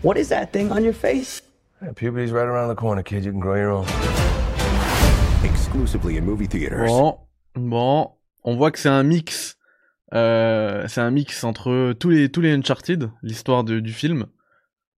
What 0.06 0.20
is 0.20 0.30
that 0.30 0.52
thing 0.54 0.72
on 0.72 0.84
your 0.84 0.94
face? 0.94 1.42
Yeah, 1.82 1.92
puberty's 1.94 2.32
right 2.32 2.46
around 2.46 2.70
the 2.70 2.76
corner, 2.76 3.02
kid. 3.02 3.26
You 3.26 3.32
can 3.32 3.40
grow 3.40 3.56
your 3.56 3.72
own. 3.72 3.86
Exclusively 5.44 6.16
in 6.18 6.24
movie 6.24 6.46
theaters. 6.48 6.92
Bon, 6.92 7.18
bon, 7.56 8.12
on 8.44 8.56
voit 8.56 8.70
que 8.70 8.78
c'est 8.78 8.88
un 8.88 9.02
mix. 9.02 9.58
Euh, 10.14 10.88
c'est 10.88 11.02
un 11.02 11.10
mix 11.10 11.44
entre 11.44 11.94
tous 11.94 12.12
les 12.12 12.30
tous 12.30 12.42
les 12.42 12.52
Uncharted, 12.52 13.10
l'histoire 13.24 13.64
du 13.64 13.92
film. 13.94 14.28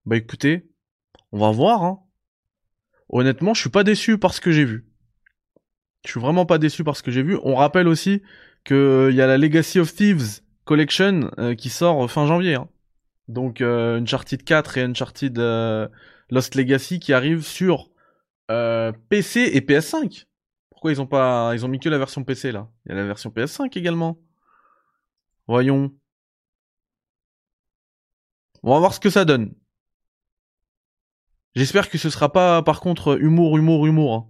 Bah 0.06 0.18
écoutez, 0.18 0.68
on 1.32 1.40
va 1.40 1.52
voir. 1.52 1.86
Hein. 1.86 2.00
Honnêtement, 3.08 3.54
je 3.54 3.62
suis 3.62 3.70
pas 3.70 3.86
déçu 3.86 4.18
par 4.18 4.34
ce 4.34 4.42
que 4.42 4.52
j'ai 4.52 4.66
vu. 4.66 4.90
Je 6.04 6.12
suis 6.12 6.20
vraiment 6.20 6.46
pas 6.46 6.58
déçu 6.58 6.84
par 6.84 6.98
ce 6.98 7.02
que 7.04 7.12
j'ai 7.12 7.24
vu. 7.24 7.40
On 7.44 7.56
rappelle 7.56 7.88
aussi 7.88 8.24
que 8.66 9.08
il 9.10 9.16
y 9.16 9.22
a 9.22 9.28
la 9.28 9.38
Legacy 9.38 9.80
of 9.80 9.96
Thieves 9.96 10.42
Collection 10.66 11.32
euh, 11.38 11.56
qui 11.56 11.70
sort 11.70 12.12
fin 12.12 12.28
janvier. 12.28 12.56
hein. 12.56 12.68
Donc 13.28 13.62
euh, 13.62 14.00
Uncharted 14.00 14.44
4 14.44 14.78
et 14.78 14.84
Uncharted 14.84 15.38
euh, 15.40 15.88
Lost 16.30 16.56
Legacy 16.56 17.00
qui 17.00 17.14
arrivent 17.14 17.46
sur 17.46 17.90
euh, 18.52 18.92
PC 19.10 19.42
et 19.54 19.62
PS5. 19.62 20.26
Pourquoi 20.70 20.92
ils 20.92 21.02
ont 21.02 21.08
pas, 21.08 21.52
ils 21.54 21.66
ont 21.66 21.68
mis 21.68 21.80
que 21.80 21.90
la 21.90 21.98
version 21.98 22.24
PC 22.24 22.52
là? 22.52 22.70
Il 22.86 22.90
y 22.90 22.92
a 22.94 22.96
la 22.96 23.06
version 23.06 23.30
PS5 23.30 23.78
également. 23.78 24.20
Voyons. 25.48 25.94
On 28.64 28.74
va 28.74 28.80
voir 28.80 28.94
ce 28.94 29.00
que 29.00 29.10
ça 29.10 29.26
donne. 29.26 29.54
J'espère 31.56 31.90
que 31.90 31.98
ce 31.98 32.10
sera 32.10 32.32
pas, 32.32 32.62
par 32.62 32.82
contre, 32.82 33.20
humour, 33.20 33.58
humour, 33.58 33.88
humour. 33.88 34.14
hein. 34.14 34.28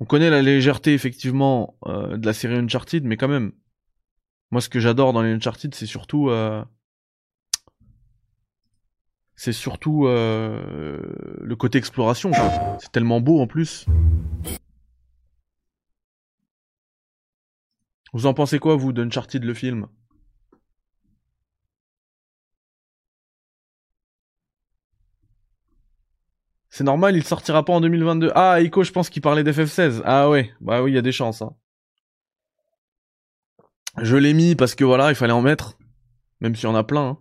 On 0.00 0.04
connaît 0.04 0.30
la 0.30 0.42
légèreté 0.42 0.92
effectivement 0.92 1.78
euh, 1.86 2.16
de 2.16 2.26
la 2.26 2.32
série 2.32 2.56
Uncharted, 2.56 3.04
mais 3.04 3.16
quand 3.16 3.28
même. 3.28 3.52
Moi, 4.50 4.60
ce 4.60 4.68
que 4.68 4.80
j'adore 4.80 5.12
dans 5.12 5.22
les 5.22 5.32
Uncharted, 5.32 5.74
c'est 5.74 5.86
surtout, 5.86 6.30
euh, 6.30 6.64
c'est 9.36 9.52
surtout 9.52 10.06
euh, 10.06 11.00
le 11.40 11.56
côté 11.56 11.78
exploration. 11.78 12.30
C'est 12.80 12.92
tellement 12.92 13.20
beau 13.20 13.40
en 13.40 13.46
plus. 13.46 13.86
Vous 18.12 18.26
en 18.26 18.34
pensez 18.34 18.58
quoi, 18.58 18.76
vous, 18.76 18.92
d'Uncharted 18.92 19.42
le 19.44 19.54
film? 19.54 19.88
C'est 26.70 26.84
normal, 26.84 27.16
il 27.16 27.22
sortira 27.24 27.64
pas 27.64 27.72
en 27.72 27.80
2022. 27.80 28.32
Ah, 28.34 28.60
Ico, 28.60 28.82
je 28.82 28.90
pense 28.92 29.08
qu'il 29.08 29.22
parlait 29.22 29.44
d'FF16. 29.44 30.02
Ah 30.04 30.28
ouais, 30.28 30.52
bah 30.60 30.82
oui, 30.82 30.90
il 30.92 30.94
y 30.94 30.98
a 30.98 31.02
des 31.02 31.12
chances. 31.12 31.40
hein. 31.42 31.54
Je 34.02 34.16
l'ai 34.16 34.34
mis 34.34 34.56
parce 34.56 34.74
que 34.74 34.84
voilà, 34.84 35.10
il 35.10 35.14
fallait 35.14 35.32
en 35.32 35.42
mettre. 35.42 35.78
Même 36.40 36.56
s'il 36.56 36.64
y 36.68 36.72
en 36.72 36.74
a 36.74 36.82
plein. 36.82 37.10
hein. 37.10 37.18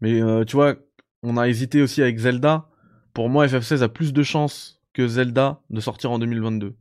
Mais 0.00 0.20
euh, 0.20 0.44
tu 0.44 0.56
vois, 0.56 0.76
on 1.22 1.36
a 1.36 1.48
hésité 1.48 1.82
aussi 1.82 2.02
avec 2.02 2.18
Zelda. 2.18 2.68
Pour 3.14 3.28
moi, 3.28 3.46
FF16 3.46 3.82
a 3.82 3.88
plus 3.88 4.12
de 4.12 4.22
chances 4.22 4.82
que 4.92 5.06
Zelda 5.06 5.60
de 5.70 5.80
sortir 5.80 6.10
en 6.10 6.18
2022. 6.18 6.74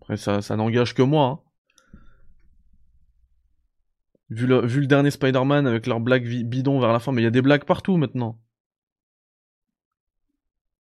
Après, 0.00 0.16
ça, 0.16 0.42
ça 0.42 0.56
n'engage 0.56 0.94
que 0.94 1.02
moi. 1.02 1.26
hein. 1.26 1.40
Vu 4.30 4.46
le, 4.46 4.86
dernier 4.86 5.10
Spider-Man 5.10 5.66
avec 5.66 5.86
leurs 5.86 6.00
blagues 6.00 6.24
vi- 6.24 6.44
bidons 6.44 6.80
vers 6.80 6.92
la 6.92 7.00
fin, 7.00 7.12
mais 7.12 7.20
il 7.20 7.24
y 7.24 7.28
a 7.28 7.30
des 7.30 7.42
blagues 7.42 7.64
partout 7.64 7.98
maintenant. 7.98 8.40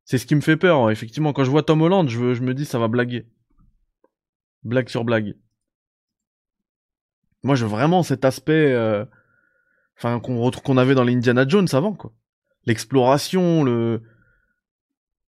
C'est 0.03 0.17
ce 0.17 0.25
qui 0.25 0.35
me 0.35 0.41
fait 0.41 0.57
peur, 0.57 0.79
hein. 0.79 0.89
effectivement. 0.89 1.31
Quand 1.31 1.43
je 1.43 1.51
vois 1.51 1.63
Tom 1.63 1.81
Holland, 1.81 2.07
je, 2.09 2.33
je 2.33 2.41
me 2.41 2.53
dis 2.53 2.65
ça 2.65 2.79
va 2.79 2.87
blaguer. 2.87 3.27
Blague 4.63 4.89
sur 4.89 5.03
blague. 5.03 5.35
Moi, 7.43 7.55
je 7.55 7.65
veux 7.65 7.69
vraiment 7.71 8.01
cet 8.01 8.25
aspect, 8.25 8.71
euh, 8.73 9.05
enfin, 9.97 10.19
qu'on 10.19 10.49
qu'on 10.51 10.77
avait 10.77 10.95
dans 10.95 11.03
les 11.03 11.13
Indiana 11.15 11.47
Jones 11.47 11.67
avant, 11.73 11.93
quoi. 11.93 12.13
L'exploration, 12.65 13.63
le, 13.63 14.01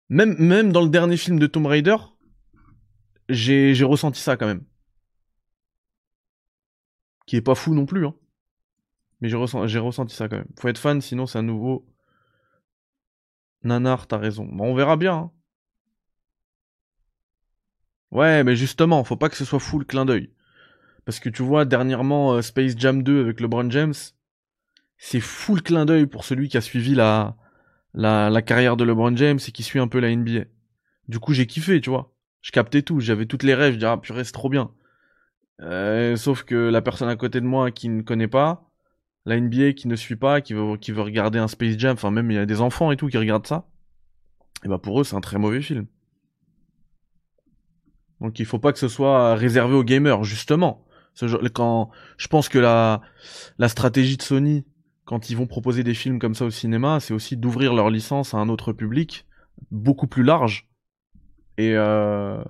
même, 0.09 0.35
même 0.37 0.71
dans 0.71 0.81
le 0.83 0.89
dernier 0.89 1.17
film 1.17 1.39
de 1.39 1.47
Tomb 1.47 1.65
Raider, 1.65 1.95
j'ai, 3.29 3.73
j'ai 3.73 3.85
ressenti 3.85 4.19
ça 4.21 4.37
quand 4.37 4.47
même. 4.47 4.63
Qui 7.25 7.35
est 7.37 7.41
pas 7.41 7.55
fou 7.55 7.73
non 7.73 7.85
plus, 7.85 8.05
hein. 8.05 8.15
Mais 9.21 9.29
j'ai 9.29 9.37
ressenti, 9.37 9.67
j'ai 9.69 9.79
ressenti 9.79 10.15
ça 10.15 10.27
quand 10.29 10.37
même. 10.37 10.47
Faut 10.59 10.67
être 10.67 10.77
fan, 10.77 11.01
sinon 11.01 11.25
c'est 11.25 11.39
un 11.39 11.43
nouveau. 11.43 11.85
Nanar, 13.63 14.07
t'as 14.07 14.17
raison. 14.17 14.45
Bon, 14.45 14.65
on 14.71 14.75
verra 14.75 14.95
bien. 14.97 15.13
hein. 15.15 15.31
Ouais, 18.11 18.43
mais 18.43 18.55
justement, 18.55 19.03
faut 19.03 19.17
pas 19.17 19.29
que 19.29 19.35
ce 19.35 19.45
soit 19.45 19.59
full 19.59 19.85
clin 19.85 20.05
d'œil. 20.05 20.31
Parce 21.05 21.19
que 21.19 21.29
tu 21.29 21.43
vois, 21.43 21.65
dernièrement, 21.65 22.33
euh, 22.33 22.41
Space 22.41 22.75
Jam 22.77 23.03
2 23.03 23.21
avec 23.21 23.39
LeBron 23.39 23.69
James, 23.71 23.93
c'est 24.97 25.19
full 25.19 25.61
clin 25.61 25.85
d'œil 25.85 26.05
pour 26.07 26.23
celui 26.25 26.49
qui 26.49 26.57
a 26.57 26.61
suivi 26.61 26.95
la, 26.95 27.35
la, 27.93 28.29
la 28.29 28.41
carrière 28.41 28.77
de 28.77 28.83
LeBron 28.83 29.15
James 29.17 29.39
et 29.47 29.51
qui 29.51 29.63
suit 29.63 29.79
un 29.79 29.87
peu 29.87 29.99
la 29.99 30.09
NBA. 30.09 30.45
Du 31.07 31.19
coup, 31.19 31.33
j'ai 31.33 31.47
kiffé, 31.47 31.81
tu 31.81 31.89
vois. 31.89 32.13
Je 32.41 32.51
captais 32.51 32.81
tout, 32.81 32.99
j'avais 32.99 33.25
toutes 33.25 33.43
les 33.43 33.55
rêves, 33.55 33.73
je 33.73 33.79
dis, 33.79 33.85
ah 33.85 33.97
purée, 33.97 34.23
c'est 34.23 34.31
trop 34.31 34.49
bien. 34.49 34.71
Euh, 35.61 36.15
sauf 36.15 36.43
que 36.43 36.55
la 36.55 36.81
personne 36.81 37.09
à 37.09 37.15
côté 37.15 37.39
de 37.41 37.45
moi 37.45 37.71
qui 37.71 37.89
ne 37.89 38.01
connaît 38.01 38.27
pas, 38.27 38.69
la 39.25 39.37
NBA 39.37 39.73
qui 39.73 39.87
ne 39.87 39.95
suit 39.95 40.17
pas, 40.17 40.41
qui 40.41 40.53
veut, 40.53 40.77
qui 40.77 40.91
veut 40.91 41.01
regarder 41.01 41.39
un 41.39 41.47
Space 41.47 41.77
Jam, 41.77 41.93
enfin 41.93 42.11
même 42.11 42.29
il 42.29 42.35
y 42.35 42.37
a 42.37 42.45
des 42.45 42.61
enfants 42.61 42.91
et 42.91 42.97
tout 42.97 43.07
qui 43.07 43.17
regardent 43.17 43.47
ça, 43.47 43.65
et 44.65 44.67
bah 44.67 44.79
pour 44.79 44.99
eux 44.99 45.03
c'est 45.03 45.15
un 45.15 45.21
très 45.21 45.37
mauvais 45.39 45.61
film. 45.61 45.87
Donc 48.21 48.39
il 48.39 48.45
faut 48.45 48.59
pas 48.59 48.73
que 48.73 48.79
ce 48.79 48.87
soit 48.87 49.35
réservé 49.35 49.75
aux 49.75 49.83
gamers, 49.83 50.23
justement. 50.23 50.85
Ce 51.13 51.27
genre- 51.27 51.41
quand 51.53 51.91
je 52.17 52.27
pense 52.27 52.49
que 52.49 52.59
la 52.59 53.01
la 53.57 53.69
stratégie 53.69 54.17
de 54.17 54.21
Sony 54.21 54.65
quand 55.05 55.29
ils 55.29 55.37
vont 55.37 55.47
proposer 55.47 55.83
des 55.83 55.93
films 55.93 56.19
comme 56.19 56.35
ça 56.35 56.45
au 56.45 56.51
cinéma, 56.51 56.99
c'est 56.99 57.13
aussi 57.13 57.37
d'ouvrir 57.37 57.73
leur 57.73 57.89
licence 57.89 58.33
à 58.33 58.37
un 58.37 58.49
autre 58.49 58.73
public 58.73 59.25
beaucoup 59.71 60.07
plus 60.07 60.23
large. 60.23 60.67
Et 61.57 61.73
euh... 61.75 62.43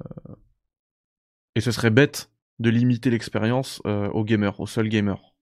et 1.56 1.62
ce 1.62 1.72
serait 1.72 1.90
bête 1.90 2.32
de 2.60 2.70
limiter 2.70 3.10
l'expérience 3.10 3.82
euh, 3.86 4.08
aux 4.12 4.24
gamers, 4.24 4.60
aux 4.62 4.68
seuls 4.68 4.88
gamers. 4.90 5.34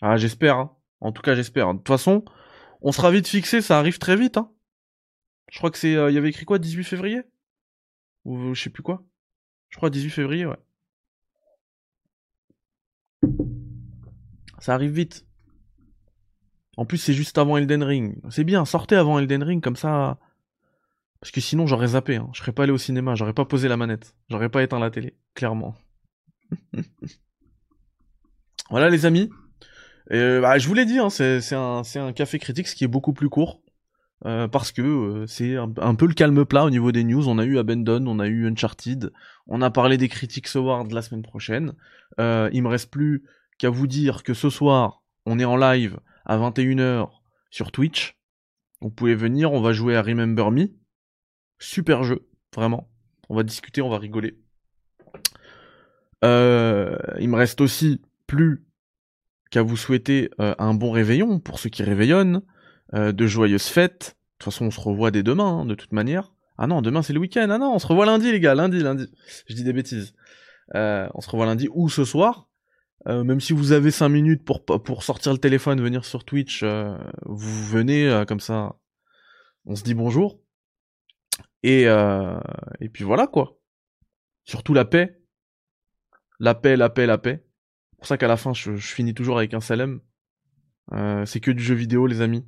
Ah, 0.00 0.16
j'espère. 0.16 0.56
hein. 0.58 0.76
En 1.00 1.12
tout 1.12 1.22
cas, 1.22 1.34
j'espère. 1.34 1.72
De 1.72 1.78
toute 1.78 1.88
façon, 1.88 2.24
on 2.82 2.92
sera 2.92 3.10
vite 3.10 3.28
fixé, 3.28 3.60
ça 3.62 3.78
arrive 3.78 3.98
très 3.98 4.16
vite. 4.16 4.36
Hein. 4.36 4.52
Je 5.50 5.58
crois 5.58 5.70
que 5.70 5.78
c'est. 5.78 5.92
Il 5.92 6.14
y 6.14 6.18
avait 6.18 6.30
écrit 6.30 6.44
quoi 6.46 6.58
18 6.58 6.84
février? 6.84 7.22
Ou 8.24 8.54
je 8.54 8.62
sais 8.62 8.70
plus 8.70 8.82
quoi? 8.82 9.04
Je 9.70 9.76
crois 9.76 9.90
18 9.90 10.10
février, 10.10 10.46
ouais. 10.46 10.56
Ça 14.60 14.74
arrive 14.74 14.92
vite. 14.92 15.24
En 16.76 16.84
plus, 16.84 16.98
c'est 16.98 17.12
juste 17.12 17.38
avant 17.38 17.56
Elden 17.56 17.82
Ring. 17.82 18.16
C'est 18.30 18.44
bien, 18.44 18.64
sortez 18.64 18.96
avant 18.96 19.18
Elden 19.18 19.42
Ring, 19.42 19.62
comme 19.62 19.76
ça. 19.76 20.18
Parce 21.20 21.32
que 21.32 21.40
sinon, 21.40 21.66
j'aurais 21.66 21.88
zappé. 21.88 22.16
Hein. 22.16 22.30
Je 22.32 22.38
serais 22.38 22.52
pas 22.52 22.62
allé 22.62 22.72
au 22.72 22.78
cinéma, 22.78 23.14
j'aurais 23.14 23.32
pas 23.32 23.44
posé 23.44 23.68
la 23.68 23.76
manette. 23.76 24.14
J'aurais 24.30 24.48
pas 24.48 24.62
éteint 24.62 24.78
la 24.78 24.90
télé, 24.90 25.16
clairement. 25.34 25.74
voilà, 28.70 28.88
les 28.88 29.06
amis. 29.06 29.30
Euh, 30.12 30.40
bah, 30.40 30.58
je 30.58 30.68
vous 30.68 30.74
l'ai 30.74 30.86
dit, 30.86 30.98
hein, 30.98 31.10
c'est 31.10 31.54
un, 31.54 32.12
café 32.12 32.38
critique, 32.38 32.68
ce 32.68 32.74
qui 32.74 32.84
est 32.84 32.88
beaucoup 32.88 33.12
plus 33.12 33.28
court. 33.28 33.60
euh, 34.24 34.48
parce 34.48 34.72
que 34.72 34.82
euh, 34.82 35.26
c'est 35.26 35.56
un, 35.56 35.94
peu 35.94 36.06
le 36.06 36.14
calme 36.14 36.44
plat 36.44 36.64
au 36.64 36.70
niveau 36.70 36.92
des 36.92 37.04
news. 37.04 37.28
On 37.28 37.38
a 37.38 37.44
eu 37.44 37.58
Abandon, 37.58 38.06
on 38.06 38.20
a 38.20 38.28
eu 38.28 38.48
Uncharted, 38.48 39.12
on 39.46 39.62
a 39.62 39.70
parlé 39.70 39.96
des 39.96 40.08
Critics 40.08 40.54
Awards 40.54 40.88
la 40.90 41.02
semaine 41.02 41.22
prochaine. 41.22 41.74
Il 42.18 42.62
me 42.62 42.68
reste 42.68 42.90
plus 42.90 43.24
qu'à 43.58 43.70
vous 43.70 43.86
dire 43.86 44.22
que 44.22 44.34
ce 44.34 44.50
soir, 44.50 45.02
on 45.26 45.38
est 45.38 45.44
en 45.44 45.56
live 45.56 45.98
à 46.24 46.38
21h 46.38 47.10
sur 47.50 47.72
Twitch. 47.72 48.16
Vous 48.80 48.90
pouvez 48.90 49.14
venir, 49.14 49.52
on 49.52 49.60
va 49.60 49.72
jouer 49.72 49.96
à 49.96 50.02
Remember 50.02 50.50
Me. 50.50 50.68
Super 51.58 52.04
jeu, 52.04 52.28
vraiment. 52.54 52.88
On 53.28 53.36
va 53.36 53.42
discuter, 53.42 53.82
on 53.82 53.90
va 53.90 53.98
rigoler. 53.98 54.38
Euh, 56.24 56.96
il 57.20 57.28
me 57.28 57.36
reste 57.36 57.60
aussi 57.60 58.00
plus 58.26 58.64
qu'à 59.50 59.62
vous 59.62 59.76
souhaiter 59.76 60.30
euh, 60.40 60.54
un 60.58 60.74
bon 60.74 60.90
réveillon 60.90 61.40
pour 61.40 61.58
ceux 61.58 61.70
qui 61.70 61.82
réveillonnent, 61.82 62.42
euh, 62.94 63.12
de 63.12 63.26
joyeuses 63.26 63.66
fêtes. 63.66 64.16
De 64.38 64.44
toute 64.44 64.52
façon, 64.52 64.66
on 64.66 64.70
se 64.70 64.80
revoit 64.80 65.10
dès 65.10 65.22
demain, 65.22 65.60
hein, 65.60 65.64
de 65.66 65.74
toute 65.74 65.92
manière. 65.92 66.32
Ah 66.58 66.66
non, 66.66 66.82
demain 66.82 67.02
c'est 67.02 67.12
le 67.12 67.20
week-end. 67.20 67.48
Ah 67.50 67.58
non, 67.58 67.74
on 67.74 67.78
se 67.78 67.86
revoit 67.86 68.06
lundi, 68.06 68.30
les 68.30 68.40
gars. 68.40 68.54
Lundi, 68.54 68.80
lundi. 68.80 69.06
Je 69.46 69.54
dis 69.54 69.64
des 69.64 69.72
bêtises. 69.72 70.14
On 70.74 71.20
se 71.20 71.30
revoit 71.30 71.46
lundi 71.46 71.68
ou 71.72 71.88
ce 71.88 72.04
soir. 72.04 72.47
Euh, 73.06 73.22
même 73.22 73.40
si 73.40 73.52
vous 73.52 73.72
avez 73.72 73.90
5 73.90 74.08
minutes 74.08 74.44
pour, 74.44 74.64
pour 74.64 75.02
sortir 75.02 75.32
le 75.32 75.38
téléphone, 75.38 75.80
venir 75.80 76.04
sur 76.04 76.24
Twitch, 76.24 76.62
euh, 76.62 76.98
vous 77.24 77.64
venez 77.64 78.08
euh, 78.08 78.24
comme 78.24 78.40
ça. 78.40 78.76
On 79.64 79.76
se 79.76 79.84
dit 79.84 79.94
bonjour. 79.94 80.40
Et, 81.62 81.82
et 81.82 82.88
puis 82.88 83.04
voilà 83.04 83.26
quoi. 83.26 83.58
Surtout 84.44 84.74
la 84.74 84.84
paix. 84.84 85.20
La 86.38 86.54
paix, 86.54 86.76
la 86.76 86.88
paix, 86.88 87.04
la 87.04 87.18
paix. 87.18 87.44
C'est 87.90 87.96
pour 87.96 88.06
ça 88.06 88.16
qu'à 88.16 88.28
la 88.28 88.36
fin, 88.36 88.54
je, 88.54 88.76
finis 88.76 89.12
toujours 89.12 89.38
avec 89.38 89.52
un 89.54 89.60
salam. 89.60 90.00
Euh, 90.92 91.26
c'est 91.26 91.40
que 91.40 91.50
du 91.50 91.62
jeu 91.62 91.74
vidéo, 91.74 92.06
les 92.06 92.20
amis. 92.20 92.46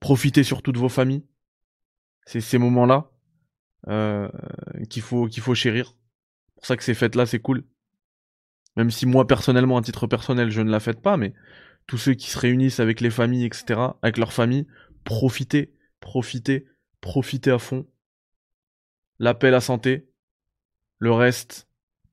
Profitez 0.00 0.42
surtout 0.42 0.72
de 0.72 0.78
vos 0.78 0.88
familles. 0.88 1.24
C'est 2.26 2.40
ces 2.40 2.58
moments-là 2.58 3.10
qu'il 4.88 5.02
faut 5.02 5.26
qu'il 5.26 5.42
faut 5.42 5.54
chérir. 5.54 5.94
C'est 6.46 6.54
pour 6.54 6.66
ça 6.66 6.76
que 6.76 6.84
ces 6.84 6.94
fêtes-là, 6.94 7.26
c'est 7.26 7.40
cool. 7.40 7.64
Même 8.76 8.90
si 8.90 9.06
moi, 9.06 9.26
personnellement, 9.26 9.76
à 9.76 9.82
titre 9.82 10.06
personnel, 10.06 10.50
je 10.50 10.60
ne 10.62 10.70
la 10.70 10.80
fête 10.80 11.00
pas, 11.02 11.16
mais 11.16 11.34
tous 11.86 11.98
ceux 11.98 12.14
qui 12.14 12.30
se 12.30 12.38
réunissent 12.38 12.80
avec 12.80 13.00
les 13.00 13.10
familles, 13.10 13.44
etc., 13.44 13.80
avec 14.02 14.16
leurs 14.16 14.32
familles, 14.32 14.66
profitez, 15.04 15.74
profitez, 16.00 16.66
profitez 17.00 17.50
à 17.50 17.58
fond. 17.58 17.86
L'appel 19.18 19.54
à 19.54 19.60
santé. 19.60 20.08
Le 20.98 21.12
reste, 21.12 21.68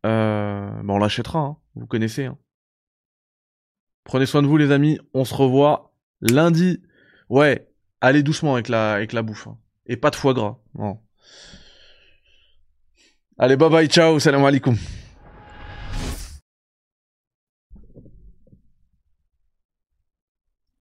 euh, 0.06 0.69
bah, 0.69 0.93
on 0.93 0.98
l'achètera, 0.98 1.39
hein. 1.39 1.58
vous 1.76 1.86
connaissez. 1.86 2.26
Hein. 2.26 2.38
Prenez 4.04 4.26
soin 4.26 4.41
de 4.41 4.48
vous, 4.48 4.58
les 4.58 4.72
amis. 4.72 5.00
On 5.13 5.26
se 5.26 5.34
revoit 5.36 5.93
lundi. 6.22 6.82
Ouais, 7.30 7.69
allez 8.02 8.24
doucement 8.24 8.56
avec 8.56 8.67
la, 8.67 8.93
avec 8.93 9.13
la 9.13 9.22
bouffe. 9.22 9.48
hein. 9.48 9.58
Et 9.86 9.98
pas 9.98 10.10
de 10.10 10.15
foie 10.15 10.34
gras. 10.34 10.58
Non. 10.76 11.00
Allez, 13.38 13.56
bye 13.56 13.69
bye, 13.69 13.88
ciao, 13.88 14.19
salam 14.19 14.43
alaikum. 14.43 14.76